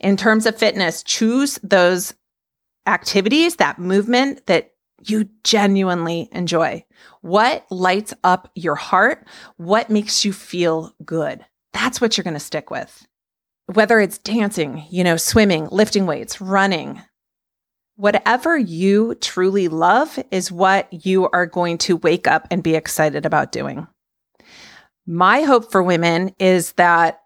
In 0.00 0.16
terms 0.16 0.44
of 0.44 0.58
fitness, 0.58 1.02
choose 1.02 1.58
those 1.62 2.12
activities, 2.86 3.56
that 3.56 3.78
movement 3.78 4.46
that 4.46 4.72
you 5.04 5.28
genuinely 5.44 6.28
enjoy? 6.32 6.84
What 7.22 7.66
lights 7.70 8.14
up 8.24 8.50
your 8.54 8.74
heart? 8.74 9.26
What 9.56 9.90
makes 9.90 10.24
you 10.24 10.32
feel 10.32 10.94
good? 11.04 11.44
That's 11.72 12.00
what 12.00 12.16
you're 12.16 12.24
going 12.24 12.34
to 12.34 12.40
stick 12.40 12.70
with. 12.70 13.06
Whether 13.66 14.00
it's 14.00 14.18
dancing, 14.18 14.84
you 14.90 15.04
know, 15.04 15.16
swimming, 15.16 15.68
lifting 15.70 16.06
weights, 16.06 16.40
running, 16.40 17.00
whatever 17.96 18.58
you 18.58 19.14
truly 19.16 19.68
love 19.68 20.18
is 20.30 20.50
what 20.50 20.88
you 21.04 21.28
are 21.28 21.46
going 21.46 21.78
to 21.78 21.96
wake 21.98 22.26
up 22.26 22.48
and 22.50 22.62
be 22.62 22.74
excited 22.74 23.26
about 23.26 23.52
doing. 23.52 23.86
My 25.06 25.42
hope 25.42 25.70
for 25.70 25.82
women 25.82 26.34
is 26.38 26.72
that 26.72 27.20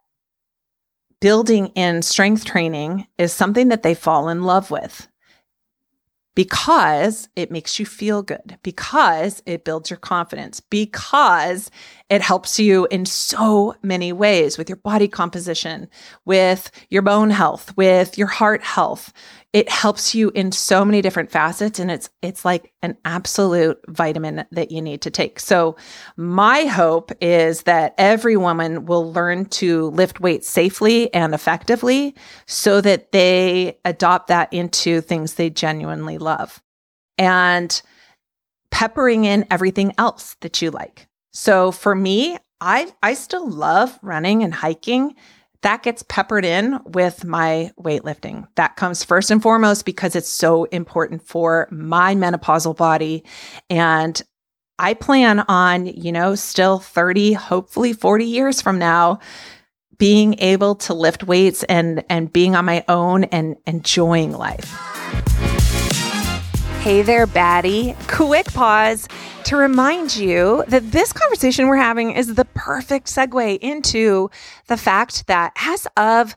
building 1.20 1.68
in 1.68 2.02
strength 2.02 2.44
training 2.44 3.06
is 3.18 3.32
something 3.32 3.68
that 3.68 3.82
they 3.82 3.94
fall 3.94 4.28
in 4.28 4.42
love 4.42 4.70
with 4.70 5.08
because 6.34 7.28
it 7.36 7.50
makes 7.50 7.78
you 7.78 7.86
feel 7.86 8.22
good, 8.22 8.58
because 8.62 9.42
it 9.46 9.64
builds 9.64 9.90
your 9.90 9.98
confidence, 9.98 10.60
because 10.60 11.70
it 12.10 12.20
helps 12.20 12.58
you 12.58 12.86
in 12.90 13.06
so 13.06 13.74
many 13.82 14.12
ways 14.12 14.58
with 14.58 14.68
your 14.68 14.76
body 14.76 15.08
composition, 15.08 15.88
with 16.24 16.70
your 16.90 17.02
bone 17.02 17.30
health, 17.30 17.76
with 17.76 18.18
your 18.18 18.26
heart 18.26 18.62
health. 18.62 19.12
It 19.54 19.70
helps 19.70 20.16
you 20.16 20.32
in 20.34 20.50
so 20.50 20.84
many 20.84 21.00
different 21.00 21.30
facets 21.30 21.78
and 21.78 21.88
it's 21.88 22.10
it's 22.22 22.44
like 22.44 22.72
an 22.82 22.96
absolute 23.04 23.78
vitamin 23.88 24.44
that 24.50 24.72
you 24.72 24.82
need 24.82 25.00
to 25.02 25.10
take. 25.10 25.38
So 25.38 25.76
my 26.16 26.64
hope 26.64 27.12
is 27.20 27.62
that 27.62 27.94
every 27.96 28.36
woman 28.36 28.84
will 28.84 29.12
learn 29.12 29.46
to 29.60 29.90
lift 29.90 30.18
weights 30.18 30.48
safely 30.48 31.14
and 31.14 31.32
effectively 31.32 32.16
so 32.46 32.80
that 32.80 33.12
they 33.12 33.78
adopt 33.84 34.26
that 34.26 34.52
into 34.52 35.00
things 35.00 35.34
they 35.34 35.50
genuinely 35.50 36.18
love. 36.18 36.60
And 37.16 37.80
peppering 38.72 39.24
in 39.24 39.46
everything 39.52 39.92
else 39.98 40.34
that 40.40 40.60
you 40.60 40.72
like. 40.72 41.06
So 41.32 41.70
for 41.70 41.94
me, 41.94 42.36
I 42.60 42.92
I 43.04 43.14
still 43.14 43.48
love 43.48 43.96
running 44.02 44.42
and 44.42 44.52
hiking. 44.52 45.14
That 45.64 45.82
gets 45.82 46.02
peppered 46.02 46.44
in 46.44 46.78
with 46.84 47.24
my 47.24 47.72
weightlifting. 47.80 48.46
That 48.56 48.76
comes 48.76 49.02
first 49.02 49.30
and 49.30 49.40
foremost 49.40 49.86
because 49.86 50.14
it's 50.14 50.28
so 50.28 50.64
important 50.64 51.26
for 51.26 51.68
my 51.70 52.14
menopausal 52.14 52.76
body 52.76 53.24
and 53.70 54.20
I 54.78 54.92
plan 54.92 55.40
on, 55.40 55.86
you 55.86 56.12
know, 56.12 56.34
still 56.34 56.80
30, 56.80 57.32
hopefully 57.32 57.94
40 57.94 58.26
years 58.26 58.60
from 58.60 58.78
now 58.78 59.20
being 59.96 60.38
able 60.38 60.74
to 60.74 60.92
lift 60.92 61.24
weights 61.24 61.62
and 61.62 62.04
and 62.10 62.30
being 62.30 62.54
on 62.54 62.66
my 62.66 62.84
own 62.86 63.24
and 63.24 63.56
enjoying 63.66 64.32
life. 64.32 64.93
Hey 66.84 67.00
there, 67.00 67.26
baddie. 67.26 67.96
Quick 68.08 68.44
pause 68.52 69.08
to 69.44 69.56
remind 69.56 70.14
you 70.14 70.64
that 70.68 70.92
this 70.92 71.14
conversation 71.14 71.66
we're 71.66 71.76
having 71.76 72.10
is 72.10 72.34
the 72.34 72.44
perfect 72.44 73.06
segue 73.06 73.58
into 73.60 74.30
the 74.66 74.76
fact 74.76 75.26
that 75.26 75.54
as 75.56 75.86
of 75.96 76.36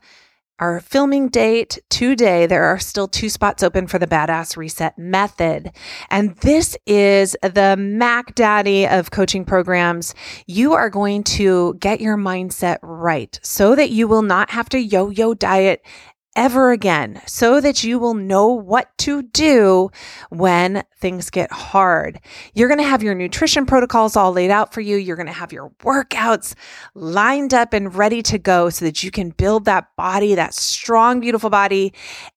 our 0.60 0.80
filming 0.80 1.28
date 1.28 1.80
today, 1.90 2.46
there 2.46 2.64
are 2.64 2.80
still 2.80 3.10
two 3.10 3.28
spots 3.28 3.62
open 3.62 3.88
for 3.88 4.00
the 4.00 4.08
Badass 4.08 4.56
Reset 4.56 4.98
Method. 4.98 5.70
And 6.10 6.38
this 6.38 6.78
is 6.86 7.36
the 7.42 7.76
Mac 7.78 8.34
Daddy 8.34 8.88
of 8.88 9.12
coaching 9.12 9.44
programs. 9.44 10.16
You 10.46 10.72
are 10.76 10.90
going 10.90 11.24
to 11.24 11.74
get 11.74 12.00
your 12.00 12.16
mindset 12.16 12.78
right 12.82 13.38
so 13.44 13.76
that 13.76 13.90
you 13.90 14.08
will 14.08 14.22
not 14.22 14.52
have 14.52 14.70
to 14.70 14.80
yo 14.80 15.10
yo 15.10 15.34
diet 15.34 15.84
ever 16.38 16.72
again 16.72 17.20
so 17.26 17.60
that 17.60 17.84
you 17.84 17.98
will 17.98 18.14
know 18.14 18.48
what 18.48 18.96
to 19.00 19.24
do 19.24 19.90
when 20.30 20.84
things 21.00 21.32
get 21.32 21.52
hard. 21.52 22.20
You're 22.54 22.68
going 22.70 22.80
to 22.80 22.86
have 22.86 23.02
your 23.02 23.16
nutrition 23.16 23.66
protocols 23.66 24.16
all 24.16 24.32
laid 24.32 24.52
out 24.52 24.72
for 24.72 24.80
you. 24.80 24.98
You're 24.98 25.16
going 25.16 25.26
to 25.26 25.34
have 25.34 25.52
your 25.52 25.72
workouts 25.80 26.54
lined 26.94 27.56
up 27.56 27.74
and 27.74 27.94
ready 27.94 28.22
to 28.22 28.38
go 28.38 28.70
so 28.70 28.86
that 28.86 29.04
you 29.04 29.10
can 29.10 29.32
build 29.32 29.66
that 29.66 29.96
body, 29.96 30.36
that 30.36 30.54
strong, 30.54 31.20
beautiful 31.20 31.50
body 31.50 31.92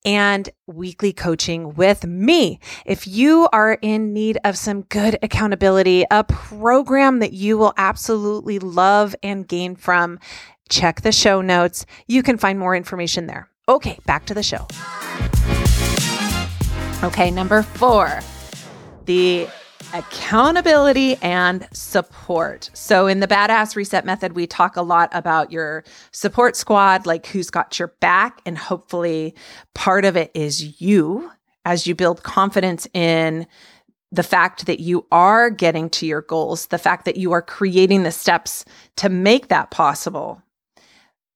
and 0.05 0.49
weekly 0.67 1.13
coaching 1.13 1.75
with 1.75 2.07
me. 2.07 2.59
If 2.87 3.07
you 3.07 3.49
are 3.53 3.75
in 3.83 4.15
need 4.15 4.39
of 4.45 4.57
some 4.57 4.83
good 4.83 5.19
accountability, 5.23 6.07
a 6.11 6.25
program 6.25 7.19
that 7.19 7.35
you 7.35 7.59
will 7.59 7.75
absolutely 7.77 8.59
love 8.59 9.15
and 9.23 9.47
gain 9.47 9.77
from, 9.77 10.19
check 10.71 11.03
the 11.03 11.13
show 11.13 11.43
notes. 11.43 11.85
You 12.07 12.23
can 12.23 12.39
find 12.39 12.59
more 12.59 12.75
information 12.75 13.27
there. 13.27 13.50
Okay, 13.69 13.99
back 14.07 14.27
to 14.27 14.35
the 14.35 14.43
show. 14.43 14.67
Okay, 17.03 17.31
number 17.31 17.63
four, 17.63 18.21
the 19.07 19.49
accountability 19.95 21.17
and 21.23 21.67
support. 21.73 22.71
So, 22.75 23.07
in 23.07 23.21
the 23.21 23.27
Badass 23.27 23.77
Reset 23.77 24.05
Method, 24.05 24.35
we 24.35 24.47
talk 24.47 24.77
a 24.77 24.83
lot 24.83 25.09
about 25.13 25.51
your 25.51 25.85
support 26.13 26.57
squad, 26.57 27.07
like 27.07 27.27
who's 27.27 27.51
got 27.51 27.79
your 27.79 27.89
back. 28.01 28.41
And 28.45 28.59
hopefully, 28.59 29.35
part 29.75 30.05
of 30.05 30.17
it 30.17 30.31
is 30.35 30.81
you 30.81 31.31
as 31.65 31.87
you 31.87 31.95
build 31.95 32.23
confidence 32.23 32.87
in 32.95 33.47
the 34.13 34.23
fact 34.23 34.67
that 34.67 34.81
you 34.81 35.07
are 35.13 35.51
getting 35.51 35.89
to 35.91 36.07
your 36.07 36.23
goals, 36.23 36.67
the 36.67 36.79
fact 36.79 37.05
that 37.05 37.17
you 37.17 37.33
are 37.33 37.43
creating 37.43 38.03
the 38.03 38.11
steps 38.11 38.65
to 38.97 39.09
make 39.09 39.49
that 39.49 39.71
possible. 39.71 40.43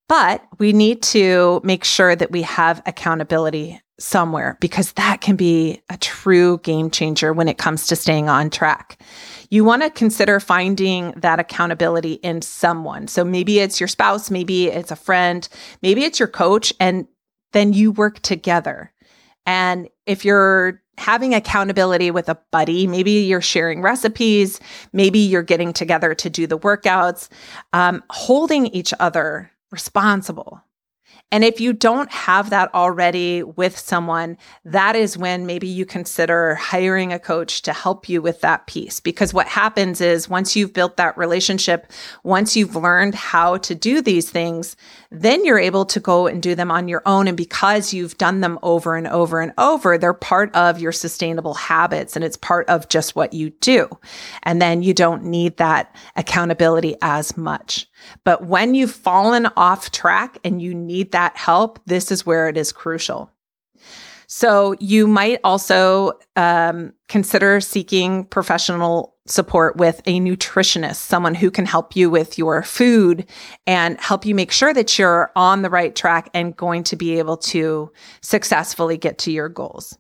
But 0.09 0.47
we 0.59 0.73
need 0.73 1.03
to 1.03 1.61
make 1.65 1.85
sure 1.85 2.15
that 2.15 2.31
we 2.31 2.43
have 2.43 2.83
accountability 2.87 3.81
somewhere 3.99 4.59
because 4.61 4.93
that 4.93 5.21
can 5.21 5.37
be 5.37 5.81
a 5.89 5.97
true 5.97 6.59
game 6.59 6.91
changer 6.91 7.33
when 7.33 7.49
it 7.49 7.59
comes 7.59 7.87
to 7.87 7.97
staying 7.97 8.29
on 8.29 8.51
track. 8.51 9.01
You 9.51 9.65
want 9.65 9.83
to 9.83 9.91
consider 9.91 10.41
finding 10.41 11.13
that 11.13 11.39
accountability 11.39 12.15
in 12.15 12.43
someone. 12.43 13.07
So 13.07 13.25
maybe 13.25 13.61
it's 13.61 13.81
your 13.81 13.89
spouse, 13.89 14.31
maybe 14.31 14.67
it's 14.67 14.91
a 14.91 14.97
friend, 14.97 15.49
maybe 15.81 16.05
it's 16.05 16.19
your 16.19 16.29
coach, 16.29 16.73
and 16.81 17.07
then 17.53 17.73
you 17.73 17.93
work 17.93 18.21
together. 18.21 18.93
And 19.47 19.89
if 20.07 20.25
you're 20.25 20.83
having 20.99 21.35
accountability 21.35 22.11
with 22.11 22.29
a 22.29 22.39
buddy, 22.51 22.87
maybe 22.87 23.11
you're 23.13 23.41
sharing 23.41 23.81
recipes, 23.81 24.61
maybe 24.93 25.19
you're 25.19 25.43
getting 25.43 25.73
together 25.73 26.15
to 26.15 26.31
do 26.31 26.47
the 26.47 26.59
workouts, 26.59 27.29
um, 27.73 28.03
holding 28.11 28.67
each 28.69 28.93
other 28.99 29.51
responsible. 29.75 30.64
And 31.35 31.43
if 31.43 31.61
you 31.61 31.73
don't 31.73 32.13
have 32.13 32.51
that 32.51 32.73
already 32.75 33.43
with 33.43 33.77
someone, 33.77 34.39
that 34.65 34.95
is 34.95 35.19
when 35.19 35.47
maybe 35.47 35.67
you 35.67 35.85
consider 35.85 36.55
hiring 36.55 37.13
a 37.13 37.19
coach 37.19 37.63
to 37.63 37.73
help 37.73 38.09
you 38.09 38.23
with 38.23 38.41
that 38.43 38.69
piece. 38.69 39.01
Because 39.01 39.35
what 39.35 39.49
happens 39.49 40.01
is 40.01 40.29
once 40.29 40.55
you've 40.55 40.73
built 40.73 40.97
that 40.97 41.19
relationship, 41.19 41.91
once 42.23 42.57
you've 42.57 42.77
learned 42.77 43.17
how 43.17 43.57
to 43.57 43.75
do 43.75 44.01
these 44.01 44.31
things, 44.31 44.77
then 45.11 45.45
you're 45.45 45.59
able 45.59 45.85
to 45.87 45.99
go 45.99 46.29
and 46.29 46.41
do 46.41 46.55
them 46.55 46.71
on 46.71 46.87
your 46.87 47.03
own. 47.05 47.27
And 47.27 47.37
because 47.37 47.93
you've 47.93 48.17
done 48.17 48.41
them 48.41 48.57
over 48.63 48.95
and 48.95 49.09
over 49.09 49.41
and 49.41 49.53
over, 49.59 49.99
they're 49.99 50.15
part 50.15 50.55
of 50.55 50.79
your 50.79 50.93
sustainable 50.93 51.55
habits 51.55 52.15
and 52.15 52.25
it's 52.25 52.37
part 52.37 52.69
of 52.69 52.89
just 52.89 53.17
what 53.17 53.33
you 53.33 53.51
do. 53.51 53.89
And 54.45 54.63
then 54.63 54.85
you 54.85 54.95
don't 54.95 55.25
need 55.25 55.57
that 55.57 55.97
accountability 56.15 56.95
as 57.03 57.37
much. 57.37 57.89
But 58.23 58.47
when 58.47 58.75
you've 58.75 58.91
fallen 58.91 59.49
off 59.57 59.91
track 59.91 60.39
and 60.45 60.61
you 60.61 60.75
need 60.75 61.13
that 61.13 61.24
help, 61.37 61.81
this 61.87 62.13
is 62.13 62.27
where 62.27 62.49
it 62.49 62.57
is 62.57 62.73
crucial. 62.73 63.31
So 64.27 64.75
you 64.81 65.07
might 65.07 65.39
also 65.45 66.13
um, 66.37 66.93
consider 67.09 67.61
seeking 67.61 68.25
professional 68.25 69.15
support 69.27 69.77
with 69.77 70.03
a 70.07 70.21
nutritionist, 70.21 70.97
someone 70.97 71.35
who 71.35 71.51
can 71.51 71.67
help 71.67 71.97
you 71.97 72.11
with 72.11 72.37
your 72.37 72.63
food 72.63 73.27
and 73.67 73.99
help 74.01 74.27
you 74.27 74.35
make 74.35 74.51
sure 74.51 74.75
that 74.75 74.99
you're 74.99 75.31
on 75.37 75.63
the 75.63 75.71
right 75.71 75.95
track 75.95 76.29
and 76.35 76.57
going 76.57 76.85
to 76.85 76.97
be 76.97 77.19
able 77.19 77.37
to 77.37 77.91
successfully 78.21 78.97
get 78.97 79.19
to 79.19 79.33
your 79.33 79.49
goals. 79.49 79.97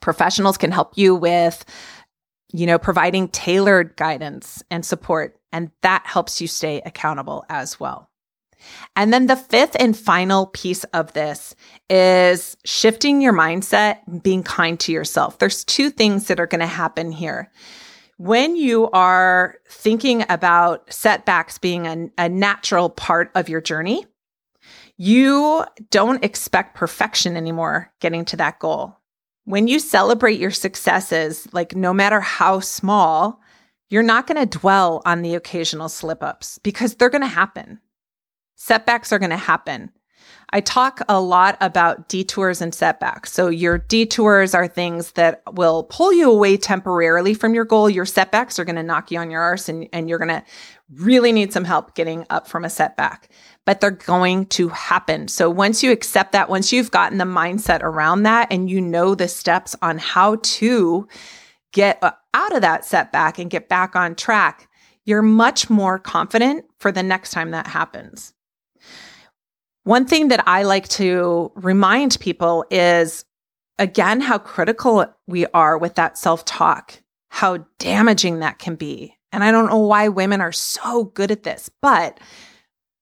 Professionals 0.00 0.56
can 0.56 0.72
help 0.72 0.96
you 0.96 1.14
with, 1.14 1.64
you 2.52 2.66
know, 2.66 2.78
providing 2.78 3.28
tailored 3.28 3.96
guidance 3.96 4.62
and 4.70 4.84
support, 4.84 5.38
and 5.52 5.70
that 5.82 6.06
helps 6.06 6.40
you 6.40 6.48
stay 6.48 6.80
accountable 6.84 7.44
as 7.48 7.78
well. 7.78 8.08
And 8.94 9.12
then 9.12 9.26
the 9.26 9.36
fifth 9.36 9.76
and 9.78 9.96
final 9.96 10.46
piece 10.46 10.84
of 10.84 11.12
this 11.12 11.54
is 11.90 12.56
shifting 12.64 13.20
your 13.20 13.32
mindset 13.32 14.22
being 14.22 14.42
kind 14.42 14.78
to 14.80 14.92
yourself. 14.92 15.38
There's 15.38 15.64
two 15.64 15.90
things 15.90 16.28
that 16.28 16.40
are 16.40 16.46
going 16.46 16.60
to 16.60 16.66
happen 16.66 17.12
here. 17.12 17.50
When 18.18 18.56
you 18.56 18.90
are 18.92 19.56
thinking 19.68 20.24
about 20.30 20.90
setbacks 20.92 21.58
being 21.58 21.86
a, 21.86 22.10
a 22.16 22.28
natural 22.28 22.88
part 22.88 23.30
of 23.34 23.48
your 23.50 23.60
journey, 23.60 24.06
you 24.96 25.64
don't 25.90 26.24
expect 26.24 26.76
perfection 26.76 27.36
anymore 27.36 27.92
getting 28.00 28.24
to 28.26 28.36
that 28.38 28.58
goal. 28.58 28.96
When 29.44 29.68
you 29.68 29.78
celebrate 29.78 30.40
your 30.40 30.50
successes, 30.50 31.46
like 31.52 31.76
no 31.76 31.92
matter 31.92 32.20
how 32.20 32.60
small, 32.60 33.40
you're 33.90 34.02
not 34.02 34.26
going 34.26 34.40
to 34.40 34.58
dwell 34.58 35.02
on 35.04 35.22
the 35.22 35.34
occasional 35.34 35.88
slip 35.88 36.22
ups 36.22 36.58
because 36.62 36.94
they're 36.94 37.10
going 37.10 37.20
to 37.22 37.28
happen. 37.28 37.80
Setbacks 38.56 39.12
are 39.12 39.18
going 39.18 39.30
to 39.30 39.36
happen. 39.36 39.92
I 40.50 40.60
talk 40.60 41.00
a 41.08 41.20
lot 41.20 41.56
about 41.60 42.08
detours 42.08 42.60
and 42.60 42.74
setbacks. 42.74 43.32
So 43.32 43.48
your 43.48 43.78
detours 43.78 44.54
are 44.54 44.68
things 44.68 45.12
that 45.12 45.42
will 45.52 45.84
pull 45.84 46.12
you 46.12 46.30
away 46.30 46.56
temporarily 46.56 47.34
from 47.34 47.52
your 47.52 47.64
goal. 47.64 47.90
Your 47.90 48.06
setbacks 48.06 48.58
are 48.58 48.64
going 48.64 48.76
to 48.76 48.82
knock 48.82 49.10
you 49.10 49.18
on 49.18 49.30
your 49.30 49.42
arse 49.42 49.68
and, 49.68 49.88
and 49.92 50.08
you're 50.08 50.18
going 50.18 50.28
to 50.28 50.44
really 50.94 51.32
need 51.32 51.52
some 51.52 51.64
help 51.64 51.94
getting 51.94 52.24
up 52.30 52.46
from 52.46 52.64
a 52.64 52.70
setback, 52.70 53.28
but 53.64 53.80
they're 53.80 53.90
going 53.90 54.46
to 54.46 54.68
happen. 54.68 55.26
So 55.26 55.50
once 55.50 55.82
you 55.82 55.90
accept 55.90 56.32
that, 56.32 56.48
once 56.48 56.72
you've 56.72 56.92
gotten 56.92 57.18
the 57.18 57.24
mindset 57.24 57.82
around 57.82 58.22
that 58.22 58.46
and 58.52 58.70
you 58.70 58.80
know 58.80 59.16
the 59.16 59.28
steps 59.28 59.74
on 59.82 59.98
how 59.98 60.36
to 60.36 61.08
get 61.72 61.98
uh, 62.02 62.12
out 62.34 62.54
of 62.54 62.62
that 62.62 62.84
setback 62.84 63.38
and 63.38 63.50
get 63.50 63.68
back 63.68 63.96
on 63.96 64.14
track, 64.14 64.68
you're 65.04 65.22
much 65.22 65.68
more 65.68 65.98
confident 65.98 66.64
for 66.78 66.92
the 66.92 67.02
next 67.02 67.32
time 67.32 67.50
that 67.50 67.66
happens. 67.66 68.32
One 69.86 70.04
thing 70.04 70.28
that 70.28 70.42
I 70.48 70.64
like 70.64 70.88
to 70.88 71.52
remind 71.54 72.18
people 72.18 72.64
is 72.72 73.24
again 73.78 74.20
how 74.20 74.36
critical 74.36 75.06
we 75.28 75.46
are 75.54 75.78
with 75.78 75.94
that 75.94 76.18
self 76.18 76.44
talk, 76.44 77.00
how 77.28 77.58
damaging 77.78 78.40
that 78.40 78.58
can 78.58 78.74
be. 78.74 79.16
And 79.30 79.44
I 79.44 79.52
don't 79.52 79.70
know 79.70 79.78
why 79.78 80.08
women 80.08 80.40
are 80.40 80.50
so 80.50 81.04
good 81.04 81.30
at 81.30 81.44
this, 81.44 81.70
but 81.80 82.18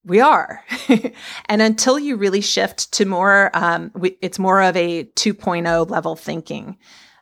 we 0.03 0.21
are. 0.21 0.63
and 1.47 1.63
until 1.63 1.97
you 1.97 2.17
really 2.17 2.41
shift 2.41 2.91
to 2.93 3.05
more, 3.05 3.49
um, 3.55 3.89
we, 3.95 4.15
it's 4.21 4.37
more 4.37 4.61
of 4.61 4.77
a 4.77 5.05
2.0 5.05 5.89
level 5.89 6.15
thinking 6.15 6.77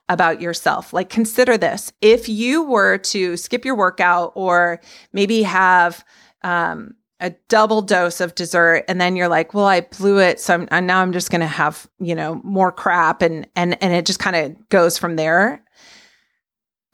about 0.09 0.41
yourself. 0.41 0.91
Like, 0.91 1.09
consider 1.09 1.57
this 1.57 1.93
if 2.01 2.27
you 2.27 2.63
were 2.63 2.97
to 2.97 3.37
skip 3.37 3.63
your 3.63 3.75
workout 3.75 4.33
or 4.35 4.81
maybe 5.13 5.43
have, 5.43 6.03
um, 6.41 6.95
a 7.19 7.31
double 7.47 7.81
dose 7.81 8.19
of 8.19 8.35
dessert 8.35 8.83
and 8.87 8.99
then 8.99 9.15
you're 9.15 9.27
like 9.27 9.53
well 9.53 9.65
i 9.65 9.81
blew 9.81 10.19
it 10.19 10.39
so 10.39 10.53
I'm, 10.53 10.67
and 10.71 10.87
now 10.87 11.01
i'm 11.01 11.13
just 11.13 11.31
going 11.31 11.41
to 11.41 11.47
have 11.47 11.87
you 11.99 12.15
know 12.15 12.41
more 12.43 12.71
crap 12.71 13.21
and 13.21 13.47
and 13.55 13.81
and 13.81 13.93
it 13.93 14.05
just 14.05 14.19
kind 14.19 14.35
of 14.35 14.69
goes 14.69 14.97
from 14.97 15.15
there. 15.15 15.63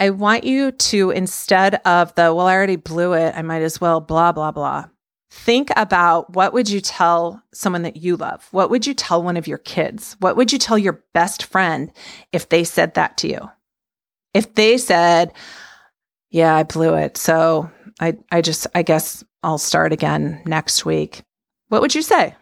I 0.01 0.12
want 0.12 0.45
you 0.45 0.71
to 0.71 1.12
instead 1.12 1.75
of 1.86 2.15
the 2.15 2.34
well 2.34 2.47
i 2.47 2.53
already 2.53 2.77
blew 2.77 3.13
it 3.13 3.36
i 3.36 3.41
might 3.41 3.62
as 3.62 3.82
well 3.82 3.99
blah 3.99 4.32
blah 4.32 4.51
blah 4.51 4.86
think 5.32 5.69
about 5.75 6.34
what 6.34 6.53
would 6.53 6.69
you 6.69 6.82
tell 6.82 7.43
someone 7.53 7.84
that 7.84 7.97
you 7.97 8.17
love? 8.17 8.47
What 8.49 8.71
would 8.71 8.88
you 8.88 8.95
tell 8.95 9.21
one 9.21 9.38
of 9.38 9.45
your 9.45 9.60
kids? 9.60 10.17
What 10.21 10.36
would 10.36 10.51
you 10.51 10.58
tell 10.58 10.75
your 10.75 11.03
best 11.13 11.43
friend 11.43 11.91
if 12.32 12.49
they 12.49 12.63
said 12.63 12.95
that 12.95 13.17
to 13.17 13.27
you? 13.27 13.47
If 14.34 14.55
they 14.55 14.79
said 14.79 15.34
yeah 16.29 16.55
i 16.55 16.63
blew 16.63 16.93
it 16.95 17.17
so 17.17 17.69
i 17.99 18.17
i 18.32 18.41
just 18.41 18.67
i 18.75 18.82
guess 18.82 19.23
I'll 19.43 19.58
start 19.58 19.93
again 19.93 20.41
next 20.45 20.86
week. 20.86 21.23
What 21.69 21.82
would 21.82 21.95
you 21.95 22.02
say? 22.02 22.36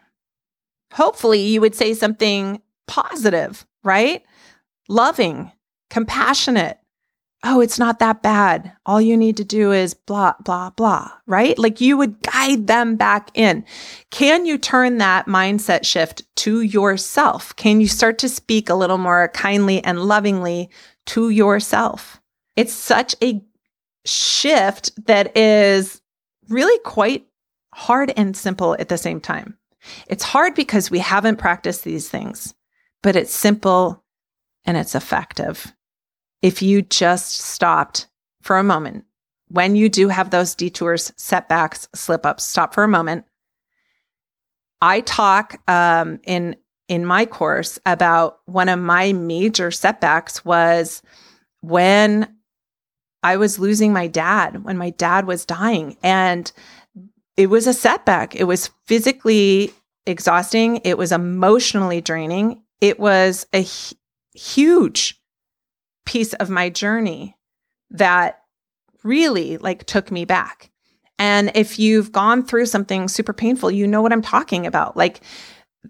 Hopefully, 0.94 1.42
you 1.42 1.62
would 1.62 1.76
say 1.76 1.94
something 1.94 2.62
positive, 2.88 3.66
right? 3.84 4.24
Loving. 4.90 5.52
compassionate. 5.90 6.80
Oh, 7.44 7.62
it's 7.62 7.78
not 7.78 8.00
that 8.00 8.24
bad. 8.24 8.74
All 8.86 9.00
you 9.00 9.16
need 9.16 9.38
to 9.38 9.44
do 9.44 9.72
is 9.72 9.94
blah, 9.94 10.34
blah, 10.44 10.72
blah, 10.72 11.12
right? 11.28 11.58
Like 11.58 11.80
you 11.80 11.96
would 11.96 12.22
guide 12.24 12.68
them 12.68 12.96
back 12.96 13.30
in. 13.36 13.64
Can 14.10 14.46
you 14.46 14.58
turn 14.58 14.98
that 14.98 15.28
mindset 15.28 15.86
shift 15.86 16.24
to 16.38 16.62
yourself? 16.62 17.56
Can 17.56 17.80
you 17.80 17.88
start 17.88 18.18
to 18.20 18.30
speak 18.30 18.70
a 18.70 18.76
little 18.76 18.98
more 18.98 19.30
kindly 19.30 19.84
and 19.84 20.02
lovingly 20.02 20.70
to 21.08 21.30
yourself? 21.30 22.20
It's 22.56 22.74
such 22.74 23.16
a 23.22 23.42
shift 24.04 25.06
that 25.06 25.38
is 25.38 26.02
really 26.50 26.80
quite 26.80 27.28
hard 27.74 28.12
and 28.18 28.36
simple 28.36 28.76
at 28.80 28.90
the 28.90 28.98
same 28.98 29.22
time. 29.22 29.58
It's 30.08 30.24
hard 30.24 30.56
because 30.56 30.92
we 30.92 31.00
haven't 31.00 31.38
practiced 31.38 31.84
these 31.84 32.10
things, 32.10 32.54
but 33.04 33.16
it's 33.16 33.34
simple 33.34 34.04
and 34.66 34.78
it's 34.78 34.96
effective. 34.96 35.74
If 36.42 36.62
you 36.62 36.82
just 36.82 37.34
stopped 37.36 38.08
for 38.42 38.58
a 38.58 38.64
moment, 38.64 39.06
when 39.50 39.76
you 39.76 39.90
do 39.90 40.10
have 40.10 40.30
those 40.30 40.56
detours, 40.56 41.14
setbacks, 41.16 41.88
slip 41.96 42.26
ups, 42.26 42.44
stop 42.44 42.74
for 42.74 42.84
a 42.84 42.90
moment. 42.90 43.26
I 44.82 45.02
talk 45.02 45.60
um, 45.70 46.20
in 46.24 46.56
in 46.88 47.06
my 47.06 47.26
course 47.26 47.80
about 47.86 48.40
one 48.46 48.70
of 48.70 48.80
my 48.80 49.12
major 49.12 49.72
setbacks 49.72 50.46
was 50.46 51.02
when 51.62 52.37
I 53.28 53.36
was 53.36 53.60
losing 53.60 53.92
my 53.92 54.08
dad, 54.08 54.64
when 54.64 54.78
my 54.78 54.92
dad 54.92 55.28
was 55.28 55.46
dying, 55.46 55.98
and 56.02 56.50
it 57.36 57.48
was 57.48 57.68
a 57.68 57.74
setback. 57.74 58.38
It 58.38 58.46
was 58.46 58.70
physically 58.86 59.74
exhausting. 60.06 60.78
It 60.86 60.98
was 60.98 61.12
emotionally 61.12 62.00
draining. 62.00 62.64
It 62.80 63.02
was 63.02 63.46
a 63.52 63.60
h- 63.60 63.94
huge 64.34 65.22
piece 66.06 66.32
of 66.36 66.50
my 66.50 66.70
journey 66.70 67.36
that 67.92 68.44
really 69.04 69.58
like 69.58 69.84
took 69.84 70.10
me 70.10 70.24
back. 70.24 70.72
And 71.20 71.52
if 71.54 71.78
you've 71.78 72.14
gone 72.14 72.46
through 72.46 72.68
something 72.68 73.10
super 73.10 73.34
painful, 73.34 73.72
you 73.72 73.88
know 73.88 74.02
what 74.02 74.14
I'm 74.14 74.22
talking 74.22 74.66
about. 74.66 74.96
Like 74.96 75.20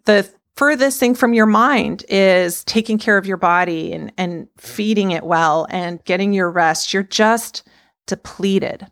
the 0.06 0.28
furthest 0.58 1.00
thing 1.00 1.14
from 1.14 1.34
your 1.34 1.46
mind 1.46 2.04
is 2.10 2.64
taking 2.64 2.98
care 2.98 3.18
of 3.18 3.28
your 3.28 3.38
body 3.38 3.94
and, 3.94 4.12
and 4.18 4.48
feeding 4.58 5.12
it 5.12 5.24
well 5.24 5.68
and 5.70 6.04
getting 6.04 6.34
your 6.34 6.50
rest. 6.50 6.94
You're 6.94 7.04
just 7.04 7.64
depleted. 8.08 8.88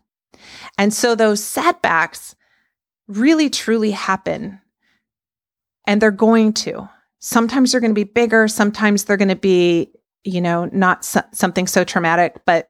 And 0.78 0.94
so 0.94 1.14
those 1.14 1.42
setbacks 1.42 2.36
really 3.08 3.50
truly 3.50 3.90
happen. 3.90 4.60
And 5.86 6.00
they're 6.00 6.10
going 6.10 6.52
to. 6.54 6.88
Sometimes 7.18 7.72
they're 7.72 7.80
going 7.80 7.94
to 7.94 7.94
be 7.94 8.04
bigger, 8.04 8.46
sometimes 8.46 9.04
they're 9.04 9.16
going 9.16 9.28
to 9.28 9.36
be, 9.36 9.90
you 10.22 10.40
know, 10.40 10.66
not 10.72 11.04
so- 11.04 11.22
something 11.32 11.66
so 11.66 11.82
traumatic, 11.82 12.42
but 12.46 12.68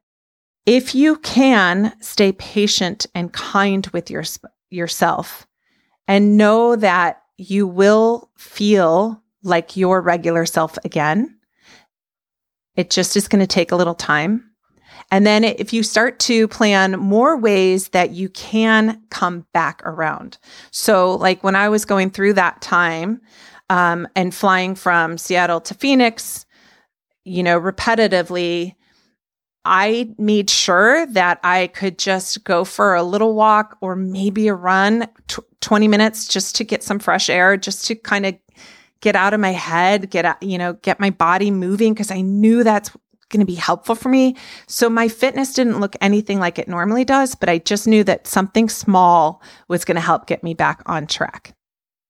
if 0.65 0.95
you 0.95 1.17
can 1.17 1.93
stay 2.01 2.31
patient 2.33 3.05
and 3.13 3.31
kind 3.31 3.87
with 3.87 4.09
your 4.09 4.23
yourself 4.69 5.47
and 6.07 6.37
know 6.37 6.75
that 6.75 7.21
you 7.37 7.67
will 7.67 8.29
feel 8.35 9.21
like 9.43 9.77
your 9.77 10.01
regular 10.01 10.45
self 10.45 10.77
again. 10.83 11.37
It 12.75 12.89
just 12.89 13.15
is 13.15 13.27
going 13.27 13.39
to 13.39 13.47
take 13.47 13.71
a 13.71 13.75
little 13.75 13.95
time. 13.95 14.51
And 15.09 15.25
then 15.25 15.43
if 15.43 15.71
you 15.71 15.83
start 15.83 16.19
to 16.21 16.47
plan 16.47 16.99
more 16.99 17.37
ways 17.37 17.89
that 17.89 18.11
you 18.11 18.29
can 18.29 19.01
come 19.09 19.45
back 19.53 19.81
around. 19.85 20.37
So, 20.71 21.15
like 21.15 21.43
when 21.43 21.55
I 21.55 21.69
was 21.69 21.85
going 21.85 22.09
through 22.09 22.33
that 22.33 22.61
time 22.61 23.21
um, 23.69 24.07
and 24.15 24.35
flying 24.35 24.75
from 24.75 25.17
Seattle 25.17 25.61
to 25.61 25.73
Phoenix, 25.73 26.45
you 27.23 27.43
know, 27.43 27.59
repetitively, 27.59 28.75
I 29.67 30.09
made 30.17 30.49
sure 30.49 31.05
that 31.07 31.39
I 31.43 31.67
could 31.67 31.99
just 31.99 32.43
go 32.45 32.63
for 32.63 32.95
a 32.95 33.03
little 33.03 33.35
walk 33.35 33.77
or 33.81 33.95
maybe 33.95 34.47
a 34.47 34.53
run, 34.53 35.07
t- 35.27 35.41
20 35.61 35.87
minutes 35.87 36.27
just 36.27 36.55
to 36.55 36.63
get 36.63 36.83
some 36.83 36.99
fresh 36.99 37.29
air, 37.29 37.57
just 37.57 37.85
to 37.87 37.95
kind 37.95 38.25
of 38.25 38.35
get 39.01 39.15
out 39.15 39.33
of 39.33 39.39
my 39.39 39.51
head, 39.51 40.09
get 40.09 40.25
out, 40.25 40.41
you 40.41 40.57
know, 40.57 40.73
get 40.73 40.99
my 40.99 41.09
body 41.09 41.51
moving 41.51 41.93
because 41.93 42.11
I 42.11 42.21
knew 42.21 42.63
that's 42.63 42.91
going 43.29 43.41
to 43.41 43.45
be 43.45 43.55
helpful 43.55 43.95
for 43.95 44.09
me. 44.09 44.35
So 44.67 44.89
my 44.89 45.07
fitness 45.07 45.53
didn't 45.53 45.79
look 45.79 45.95
anything 45.99 46.39
like 46.39 46.57
it 46.57 46.67
normally 46.67 47.03
does, 47.03 47.35
but 47.35 47.49
I 47.49 47.57
just 47.57 47.87
knew 47.87 48.03
that 48.05 48.25
something 48.25 48.69
small 48.69 49.41
was 49.67 49.85
going 49.85 49.95
to 49.95 50.01
help 50.01 50.27
get 50.27 50.43
me 50.43 50.53
back 50.53 50.81
on 50.85 51.07
track. 51.07 51.53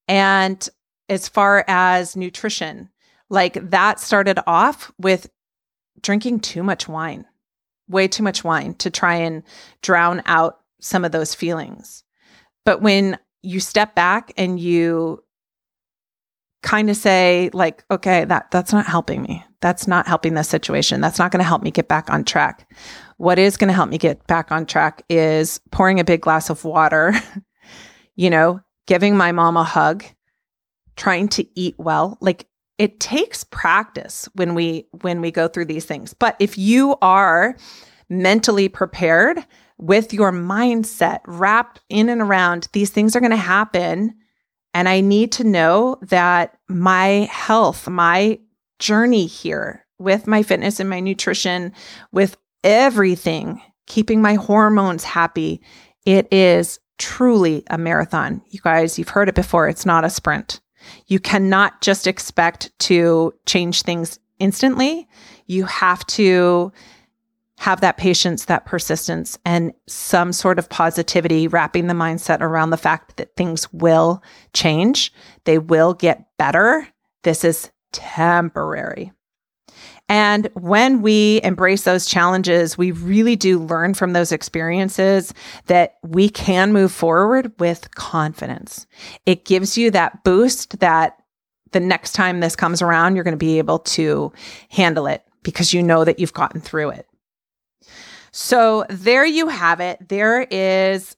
And 0.06 0.66
as 1.08 1.28
far 1.28 1.64
as 1.66 2.16
nutrition, 2.16 2.88
like 3.28 3.70
that 3.70 4.00
started 4.00 4.38
off 4.46 4.92
with 4.98 5.28
drinking 6.00 6.40
too 6.40 6.62
much 6.62 6.88
wine, 6.88 7.26
way 7.88 8.08
too 8.08 8.22
much 8.22 8.44
wine 8.44 8.74
to 8.74 8.90
try 8.90 9.16
and 9.16 9.42
drown 9.82 10.22
out 10.26 10.60
some 10.80 11.04
of 11.04 11.12
those 11.12 11.34
feelings. 11.34 12.04
But 12.64 12.82
when 12.82 13.18
you 13.42 13.60
step 13.60 13.94
back 13.94 14.32
and 14.36 14.58
you 14.58 15.22
kind 16.62 16.90
of 16.90 16.96
say 16.96 17.50
like 17.52 17.84
okay 17.88 18.24
that 18.24 18.50
that's 18.50 18.72
not 18.72 18.86
helping 18.86 19.22
me. 19.22 19.44
That's 19.60 19.86
not 19.86 20.06
helping 20.06 20.34
this 20.34 20.48
situation. 20.48 21.00
That's 21.00 21.18
not 21.18 21.32
going 21.32 21.40
to 21.40 21.48
help 21.48 21.62
me 21.62 21.70
get 21.72 21.88
back 21.88 22.10
on 22.10 22.24
track. 22.24 22.70
What 23.16 23.38
is 23.38 23.56
going 23.56 23.68
to 23.68 23.74
help 23.74 23.90
me 23.90 23.98
get 23.98 24.24
back 24.28 24.52
on 24.52 24.66
track 24.66 25.02
is 25.08 25.60
pouring 25.72 25.98
a 25.98 26.04
big 26.04 26.20
glass 26.20 26.50
of 26.50 26.64
water 26.64 27.14
you 28.16 28.30
know 28.30 28.60
giving 28.86 29.16
my 29.16 29.32
mom 29.32 29.56
a 29.56 29.64
hug 29.64 30.04
trying 30.96 31.28
to 31.28 31.46
eat 31.58 31.76
well. 31.78 32.18
Like 32.20 32.47
it 32.78 33.00
takes 33.00 33.44
practice 33.44 34.28
when 34.34 34.54
we 34.54 34.86
when 35.02 35.20
we 35.20 35.30
go 35.30 35.48
through 35.48 35.64
these 35.64 35.84
things 35.84 36.14
but 36.14 36.36
if 36.38 36.56
you 36.56 36.96
are 37.02 37.56
mentally 38.08 38.68
prepared 38.68 39.44
with 39.76 40.12
your 40.12 40.32
mindset 40.32 41.20
wrapped 41.26 41.80
in 41.88 42.08
and 42.08 42.20
around 42.20 42.68
these 42.72 42.90
things 42.90 43.14
are 43.14 43.20
going 43.20 43.30
to 43.30 43.36
happen 43.36 44.14
and 44.74 44.88
I 44.88 45.00
need 45.00 45.32
to 45.32 45.44
know 45.44 45.98
that 46.02 46.56
my 46.68 47.28
health, 47.32 47.88
my 47.88 48.38
journey 48.78 49.26
here 49.26 49.84
with 49.98 50.26
my 50.26 50.42
fitness 50.42 50.78
and 50.78 50.88
my 50.88 51.00
nutrition, 51.00 51.72
with 52.12 52.36
everything, 52.62 53.60
keeping 53.86 54.22
my 54.22 54.34
hormones 54.34 55.04
happy, 55.04 55.60
it 56.04 56.32
is 56.32 56.78
truly 56.98 57.64
a 57.70 57.78
marathon. 57.78 58.42
You 58.50 58.60
guys, 58.60 58.98
you've 58.98 59.08
heard 59.08 59.28
it 59.28 59.34
before. 59.34 59.68
It's 59.68 59.86
not 59.86 60.04
a 60.04 60.10
sprint. 60.10 60.60
You 61.06 61.20
cannot 61.20 61.80
just 61.80 62.06
expect 62.06 62.76
to 62.80 63.34
change 63.46 63.82
things 63.82 64.18
instantly. 64.38 65.08
You 65.46 65.64
have 65.64 66.06
to 66.08 66.72
have 67.58 67.80
that 67.80 67.96
patience, 67.96 68.44
that 68.44 68.66
persistence, 68.66 69.36
and 69.44 69.72
some 69.88 70.32
sort 70.32 70.60
of 70.60 70.68
positivity, 70.68 71.48
wrapping 71.48 71.88
the 71.88 71.94
mindset 71.94 72.40
around 72.40 72.70
the 72.70 72.76
fact 72.76 73.16
that 73.16 73.34
things 73.34 73.72
will 73.72 74.22
change. 74.52 75.12
They 75.44 75.58
will 75.58 75.92
get 75.92 76.26
better. 76.38 76.86
This 77.24 77.42
is 77.42 77.70
temporary. 77.92 79.12
And 80.08 80.48
when 80.54 81.02
we 81.02 81.40
embrace 81.42 81.82
those 81.82 82.06
challenges, 82.06 82.78
we 82.78 82.92
really 82.92 83.36
do 83.36 83.58
learn 83.58 83.94
from 83.94 84.12
those 84.12 84.32
experiences 84.32 85.34
that 85.66 85.98
we 86.02 86.30
can 86.30 86.72
move 86.72 86.92
forward 86.92 87.52
with 87.58 87.94
confidence. 87.94 88.86
It 89.26 89.44
gives 89.44 89.76
you 89.76 89.90
that 89.90 90.24
boost 90.24 90.80
that 90.80 91.18
the 91.72 91.80
next 91.80 92.12
time 92.12 92.40
this 92.40 92.56
comes 92.56 92.80
around, 92.80 93.14
you're 93.14 93.24
going 93.24 93.32
to 93.32 93.36
be 93.36 93.58
able 93.58 93.80
to 93.80 94.32
handle 94.70 95.06
it 95.06 95.22
because 95.42 95.74
you 95.74 95.82
know 95.82 96.04
that 96.04 96.18
you've 96.18 96.32
gotten 96.32 96.60
through 96.60 96.90
it. 96.90 97.06
So 98.32 98.86
there 98.88 99.26
you 99.26 99.48
have 99.48 99.80
it. 99.80 100.08
There 100.08 100.42
is 100.50 101.16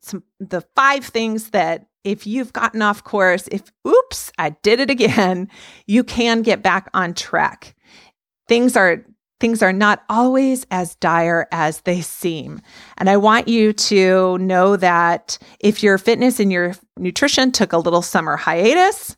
some 0.00 0.22
the 0.38 0.62
five 0.74 1.04
things 1.04 1.50
that 1.50 1.86
if 2.06 2.26
you've 2.26 2.52
gotten 2.52 2.82
off 2.82 3.04
course, 3.04 3.48
if 3.48 3.70
oops, 3.86 4.32
I 4.38 4.50
did 4.62 4.80
it 4.80 4.90
again, 4.90 5.48
you 5.86 6.04
can 6.04 6.42
get 6.42 6.62
back 6.62 6.88
on 6.94 7.14
track. 7.14 7.74
Things 8.48 8.76
are 8.76 9.04
things 9.38 9.62
are 9.62 9.72
not 9.72 10.02
always 10.08 10.64
as 10.70 10.94
dire 10.96 11.46
as 11.52 11.82
they 11.82 12.00
seem. 12.00 12.62
And 12.96 13.10
I 13.10 13.18
want 13.18 13.48
you 13.48 13.74
to 13.74 14.38
know 14.38 14.76
that 14.76 15.38
if 15.60 15.82
your 15.82 15.98
fitness 15.98 16.40
and 16.40 16.50
your 16.50 16.74
nutrition 16.96 17.52
took 17.52 17.74
a 17.74 17.78
little 17.78 18.00
summer 18.00 18.36
hiatus, 18.38 19.14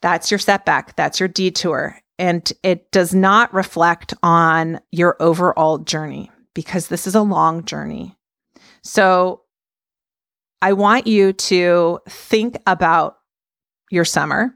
that's 0.00 0.30
your 0.30 0.38
setback, 0.38 0.94
that's 0.94 1.18
your 1.18 1.28
detour 1.28 1.98
and 2.18 2.52
it 2.62 2.90
does 2.92 3.14
not 3.14 3.52
reflect 3.52 4.14
on 4.22 4.80
your 4.92 5.16
overall 5.20 5.78
journey 5.78 6.30
because 6.54 6.88
this 6.88 7.06
is 7.06 7.14
a 7.14 7.22
long 7.22 7.64
journey. 7.64 8.16
So 8.82 9.42
I 10.64 10.72
want 10.72 11.06
you 11.06 11.32
to 11.32 12.00
think 12.08 12.56
about 12.66 13.18
your 13.90 14.04
summer, 14.04 14.54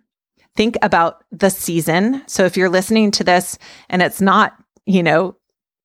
think 0.57 0.77
about 0.83 1.23
the 1.31 1.51
season. 1.51 2.23
So 2.27 2.45
if 2.45 2.57
you're 2.57 2.71
listening 2.71 3.11
to 3.13 3.25
this 3.25 3.59
and 3.89 4.01
it's 4.01 4.21
not, 4.21 4.55
you 4.87 5.03
know, 5.03 5.37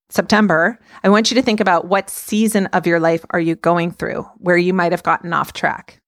September, 0.09 0.79
I 1.03 1.09
want 1.09 1.29
you 1.29 1.35
to 1.35 1.41
think 1.41 1.59
about 1.59 1.87
what 1.87 2.09
season 2.09 2.67
of 2.67 2.87
your 2.87 2.99
life 2.99 3.25
are 3.31 3.39
you 3.39 3.55
going 3.55 3.91
through 3.91 4.23
where 4.37 4.57
you 4.57 4.73
might 4.73 4.91
have 4.93 5.03
gotten 5.03 5.33
off 5.33 5.53
track. 5.53 6.01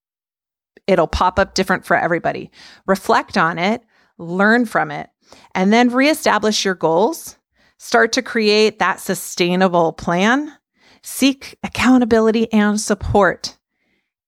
It'll 0.86 1.06
pop 1.06 1.38
up 1.38 1.54
different 1.54 1.84
for 1.84 1.96
everybody. 1.96 2.50
Reflect 2.86 3.36
on 3.36 3.58
it 3.58 3.82
learn 4.18 4.64
from 4.64 4.90
it, 4.90 5.10
and 5.54 5.72
then 5.72 5.90
reestablish 5.90 6.64
your 6.64 6.74
goals. 6.74 7.36
Start 7.78 8.12
to 8.12 8.22
create 8.22 8.78
that 8.78 9.00
sustainable 9.00 9.92
plan. 9.92 10.52
Seek 11.02 11.58
accountability 11.62 12.50
and 12.52 12.80
support. 12.80 13.58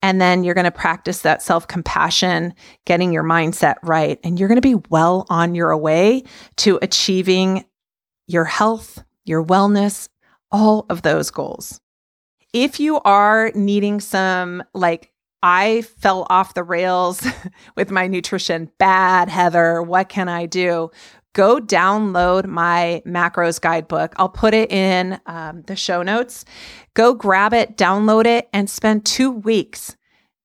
And 0.01 0.21
then 0.21 0.45
you're 0.45 0.55
going 0.55 0.65
to 0.65 0.71
practice 0.71 1.23
that 1.23 1.43
self 1.43 1.67
compassion, 1.67 2.55
getting 2.87 3.13
your 3.13 3.25
mindset 3.25 3.77
right. 3.83 4.19
And 4.23 4.39
you're 4.39 4.49
going 4.49 4.61
to 4.61 4.63
be 4.63 4.83
well 4.91 5.27
on 5.29 5.55
your 5.55 5.77
way 5.77 6.23
to 6.57 6.79
achieving 6.83 7.65
your 8.27 8.45
health, 8.45 9.03
your 9.25 9.45
wellness, 9.45 10.09
all 10.51 10.87
of 10.89 11.03
those 11.03 11.31
goals. 11.31 11.81
If 12.53 12.81
you 12.81 13.01
are 13.01 13.51
needing 13.55 14.01
some 14.01 14.63
like 14.73 15.13
I 15.43 15.83
fell 15.83 16.27
off 16.31 16.55
the 16.55 16.65
rails 16.65 17.25
with 17.77 17.91
my 17.91 18.07
nutrition. 18.07 18.71
Bad, 18.79 19.29
Heather. 19.29 19.83
What 19.83 20.09
can 20.09 20.29
I 20.29 20.47
do? 20.47 20.91
Go 21.35 21.59
download 21.61 22.47
my 22.47 23.03
macros 23.07 23.61
guidebook. 23.61 24.15
I'll 24.17 24.29
put 24.29 24.55
it 24.55 24.73
in 24.73 25.21
um, 25.27 25.63
the 25.63 25.77
show 25.77 26.03
notes. 26.03 26.45
Go 26.95 27.15
grab 27.15 27.53
it, 27.53 27.77
download 27.77 28.27
it, 28.27 28.49
and 28.53 28.69
spend 28.69 29.05
two 29.05 29.31
weeks 29.31 29.97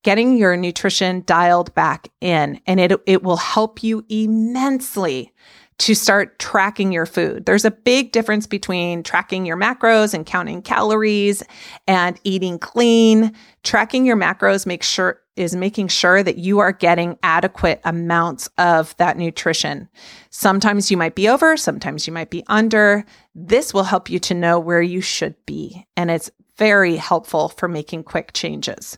getting 0.03 0.37
your 0.37 0.55
nutrition 0.57 1.23
dialed 1.25 1.73
back 1.73 2.09
in. 2.21 2.59
And 2.67 2.79
it, 2.79 2.91
it 3.05 3.23
will 3.23 3.37
help 3.37 3.81
you 3.81 4.05
immensely 4.09 5.31
to 5.79 5.95
start 5.95 6.37
tracking 6.39 6.91
your 6.91 7.05
food. 7.05 7.45
There's 7.45 7.65
a 7.65 7.71
big 7.71 8.11
difference 8.11 8.45
between 8.45 9.01
tracking 9.03 9.45
your 9.45 9.57
macros 9.57 10.13
and 10.13 10.25
counting 10.25 10.61
calories 10.61 11.41
and 11.87 12.19
eating 12.23 12.59
clean. 12.59 13.33
Tracking 13.63 14.05
your 14.05 14.17
macros 14.17 14.65
makes 14.65 14.87
sure 14.87 15.19
is 15.35 15.55
making 15.55 15.87
sure 15.87 16.21
that 16.21 16.37
you 16.37 16.59
are 16.59 16.71
getting 16.71 17.17
adequate 17.23 17.81
amounts 17.83 18.47
of 18.57 18.95
that 18.97 19.17
nutrition. 19.17 19.89
Sometimes 20.29 20.91
you 20.91 20.97
might 20.97 21.15
be 21.15 21.27
over, 21.27 21.57
sometimes 21.57 22.05
you 22.05 22.13
might 22.13 22.29
be 22.29 22.43
under. 22.47 23.03
This 23.33 23.73
will 23.73 23.83
help 23.83 24.09
you 24.09 24.19
to 24.19 24.33
know 24.33 24.59
where 24.59 24.81
you 24.81 25.01
should 25.01 25.35
be. 25.45 25.87
And 25.97 26.11
it's 26.11 26.29
very 26.57 26.95
helpful 26.95 27.49
for 27.49 27.67
making 27.67 28.03
quick 28.03 28.33
changes. 28.33 28.97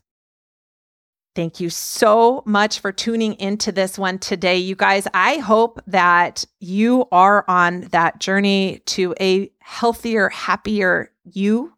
Thank 1.36 1.60
you 1.60 1.70
so 1.70 2.44
much 2.46 2.80
for 2.80 2.94
tuning 2.94 3.34
into 3.34 3.74
this 3.74 3.98
one 4.00 4.20
today. 4.20 4.58
You 4.58 4.76
guys, 4.76 5.06
I 5.14 5.38
hope 5.38 5.82
that 5.88 6.46
you 6.62 7.08
are 7.12 7.44
on 7.50 7.82
that 7.92 8.20
journey 8.20 8.82
to 8.86 9.14
a 9.20 9.52
healthier, 9.60 10.30
happier 10.30 11.12
you. 11.26 11.74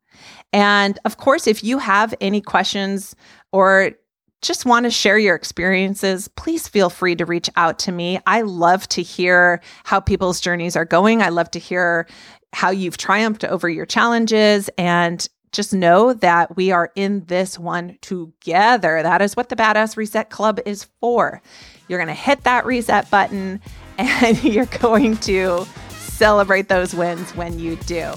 And 0.54 1.00
of 1.06 1.18
course, 1.18 1.48
if 1.48 1.64
you 1.64 1.80
have 1.80 2.14
any 2.22 2.40
questions 2.40 3.16
or 3.52 3.94
just 4.42 4.66
want 4.66 4.86
to 4.86 4.92
share 4.92 5.18
your 5.18 5.36
experiences, 5.36 6.28
please 6.30 6.68
feel 6.68 6.90
free 6.90 7.16
to 7.16 7.26
reach 7.26 7.50
out 7.56 7.80
to 7.80 7.92
me. 7.92 8.20
I 8.28 8.42
love 8.42 8.88
to 8.90 9.02
hear 9.02 9.62
how 9.84 10.00
people's 10.00 10.40
journeys 10.40 10.76
are 10.76 10.86
going. 10.86 11.22
I 11.22 11.30
love 11.30 11.50
to 11.52 11.60
hear 11.60 12.08
how 12.54 12.70
you've 12.70 12.98
triumphed 12.98 13.44
over 13.44 13.68
your 13.68 13.86
challenges 13.86 14.70
and 14.78 15.28
just 15.52 15.74
know 15.74 16.14
that 16.14 16.56
we 16.56 16.72
are 16.72 16.92
in 16.96 17.26
this 17.26 17.58
one 17.58 17.98
together. 18.02 19.02
That 19.02 19.22
is 19.22 19.36
what 19.36 19.50
the 19.50 19.56
Badass 19.56 19.98
Reset 19.98 20.30
Club 20.30 20.60
is 20.66 20.88
for. 21.02 21.42
You're 21.88 22.00
going 22.00 22.08
to 22.08 22.14
hit 22.14 22.44
that 22.44 22.66
reset 22.66 23.10
button 23.10 23.62
and 23.98 24.44
you're 24.44 24.66
going 24.66 25.18
to 25.18 25.66
celebrate 25.92 26.68
those 26.68 26.94
wins 26.94 27.36
when 27.36 27.60
you 27.60 27.76
do. 27.78 28.14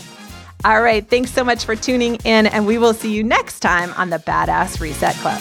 All 0.65 0.83
right. 0.83 1.09
Thanks 1.09 1.33
so 1.33 1.43
much 1.43 1.65
for 1.65 1.75
tuning 1.75 2.17
in, 2.25 2.47
and 2.47 2.67
we 2.67 2.77
will 2.77 2.93
see 2.93 3.15
you 3.15 3.25
next 3.25 3.61
time 3.61 3.95
on 3.95 4.11
the 4.11 4.19
Badass 4.19 4.79
Reset 4.79 5.15
Club. 5.17 5.41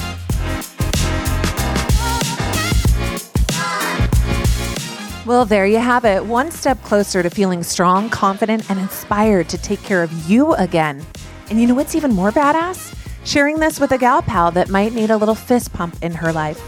Well, 5.26 5.46
there 5.46 5.66
you 5.66 5.80
have 5.80 6.06
it. 6.06 6.26
One 6.26 6.50
step 6.50 6.82
closer 6.82 7.22
to 7.22 7.30
feeling 7.30 7.62
strong, 7.62 8.10
confident, 8.10 8.70
and 8.70 8.80
inspired 8.80 9.50
to 9.50 9.58
take 9.58 9.82
care 9.84 10.02
of 10.02 10.12
you 10.30 10.54
again. 10.56 11.06
And 11.50 11.60
you 11.60 11.68
know 11.68 11.76
what's 11.76 11.94
even 11.94 12.14
more 12.14 12.32
badass? 12.32 12.96
Sharing 13.26 13.60
this 13.60 13.82
with 13.82 13.92
a 13.92 13.98
gal 13.98 14.22
pal 14.22 14.50
that 14.52 14.70
might 14.70 14.94
need 14.94 15.12
a 15.12 15.18
little 15.18 15.36
fist 15.36 15.74
pump 15.74 15.98
in 16.02 16.14
her 16.14 16.32
life. 16.32 16.60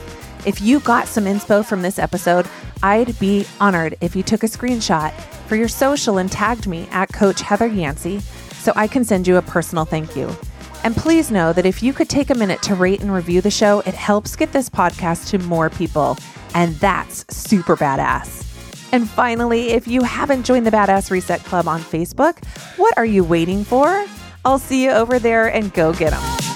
If 0.46 0.62
you 0.62 0.82
got 0.82 1.08
some 1.08 1.26
inspo 1.26 1.66
from 1.66 1.82
this 1.82 1.98
episode, 1.98 2.46
I'd 2.84 3.18
be 3.20 3.48
honored 3.60 3.96
if 4.02 4.16
you 4.16 4.22
took 4.22 4.44
a 4.44 4.48
screenshot 4.48 5.14
for 5.48 5.56
your 5.56 5.70
social 5.70 6.18
and 6.18 6.30
tagged 6.30 6.68
me 6.68 6.90
at 6.92 7.14
Coach 7.14 7.42
Heather 7.42 7.68
Yancey 7.68 8.20
so 8.54 8.74
I 8.76 8.88
can 8.88 9.06
send 9.06 9.28
you 9.28 9.38
a 9.38 9.42
personal 9.42 9.86
thank 9.86 10.16
you. 10.16 10.36
And 10.84 10.96
please 10.96 11.32
know 11.32 11.54
that 11.54 11.66
if 11.66 11.82
you 11.82 11.94
could 11.94 12.10
take 12.10 12.30
a 12.30 12.36
minute 12.36 12.62
to 12.64 12.76
rate 12.76 13.02
and 13.02 13.14
review 13.14 13.40
the 13.40 13.52
show, 13.52 13.80
it 13.82 13.94
helps 13.94 14.36
get 14.36 14.52
this 14.52 14.70
podcast 14.70 15.30
to 15.30 15.40
more 15.40 15.70
people. 15.70 16.18
And 16.54 16.76
that's 16.76 17.26
super 17.36 17.76
badass. 17.76 18.48
And 18.94 19.10
finally, 19.10 19.70
if 19.70 19.88
you 19.88 20.04
haven't 20.04 20.44
joined 20.44 20.66
the 20.68 20.72
Badass 20.72 21.12
Reset 21.12 21.42
Club 21.46 21.68
on 21.68 21.80
Facebook, 21.80 22.44
what 22.78 22.98
are 22.98 23.06
you 23.06 23.24
waiting 23.24 23.64
for? 23.64 24.06
I'll 24.44 24.60
see 24.60 24.84
you 24.84 24.92
over 24.92 25.18
there 25.18 25.48
and 25.48 25.74
go 25.74 25.94
get 25.94 26.12
them. 26.12 26.51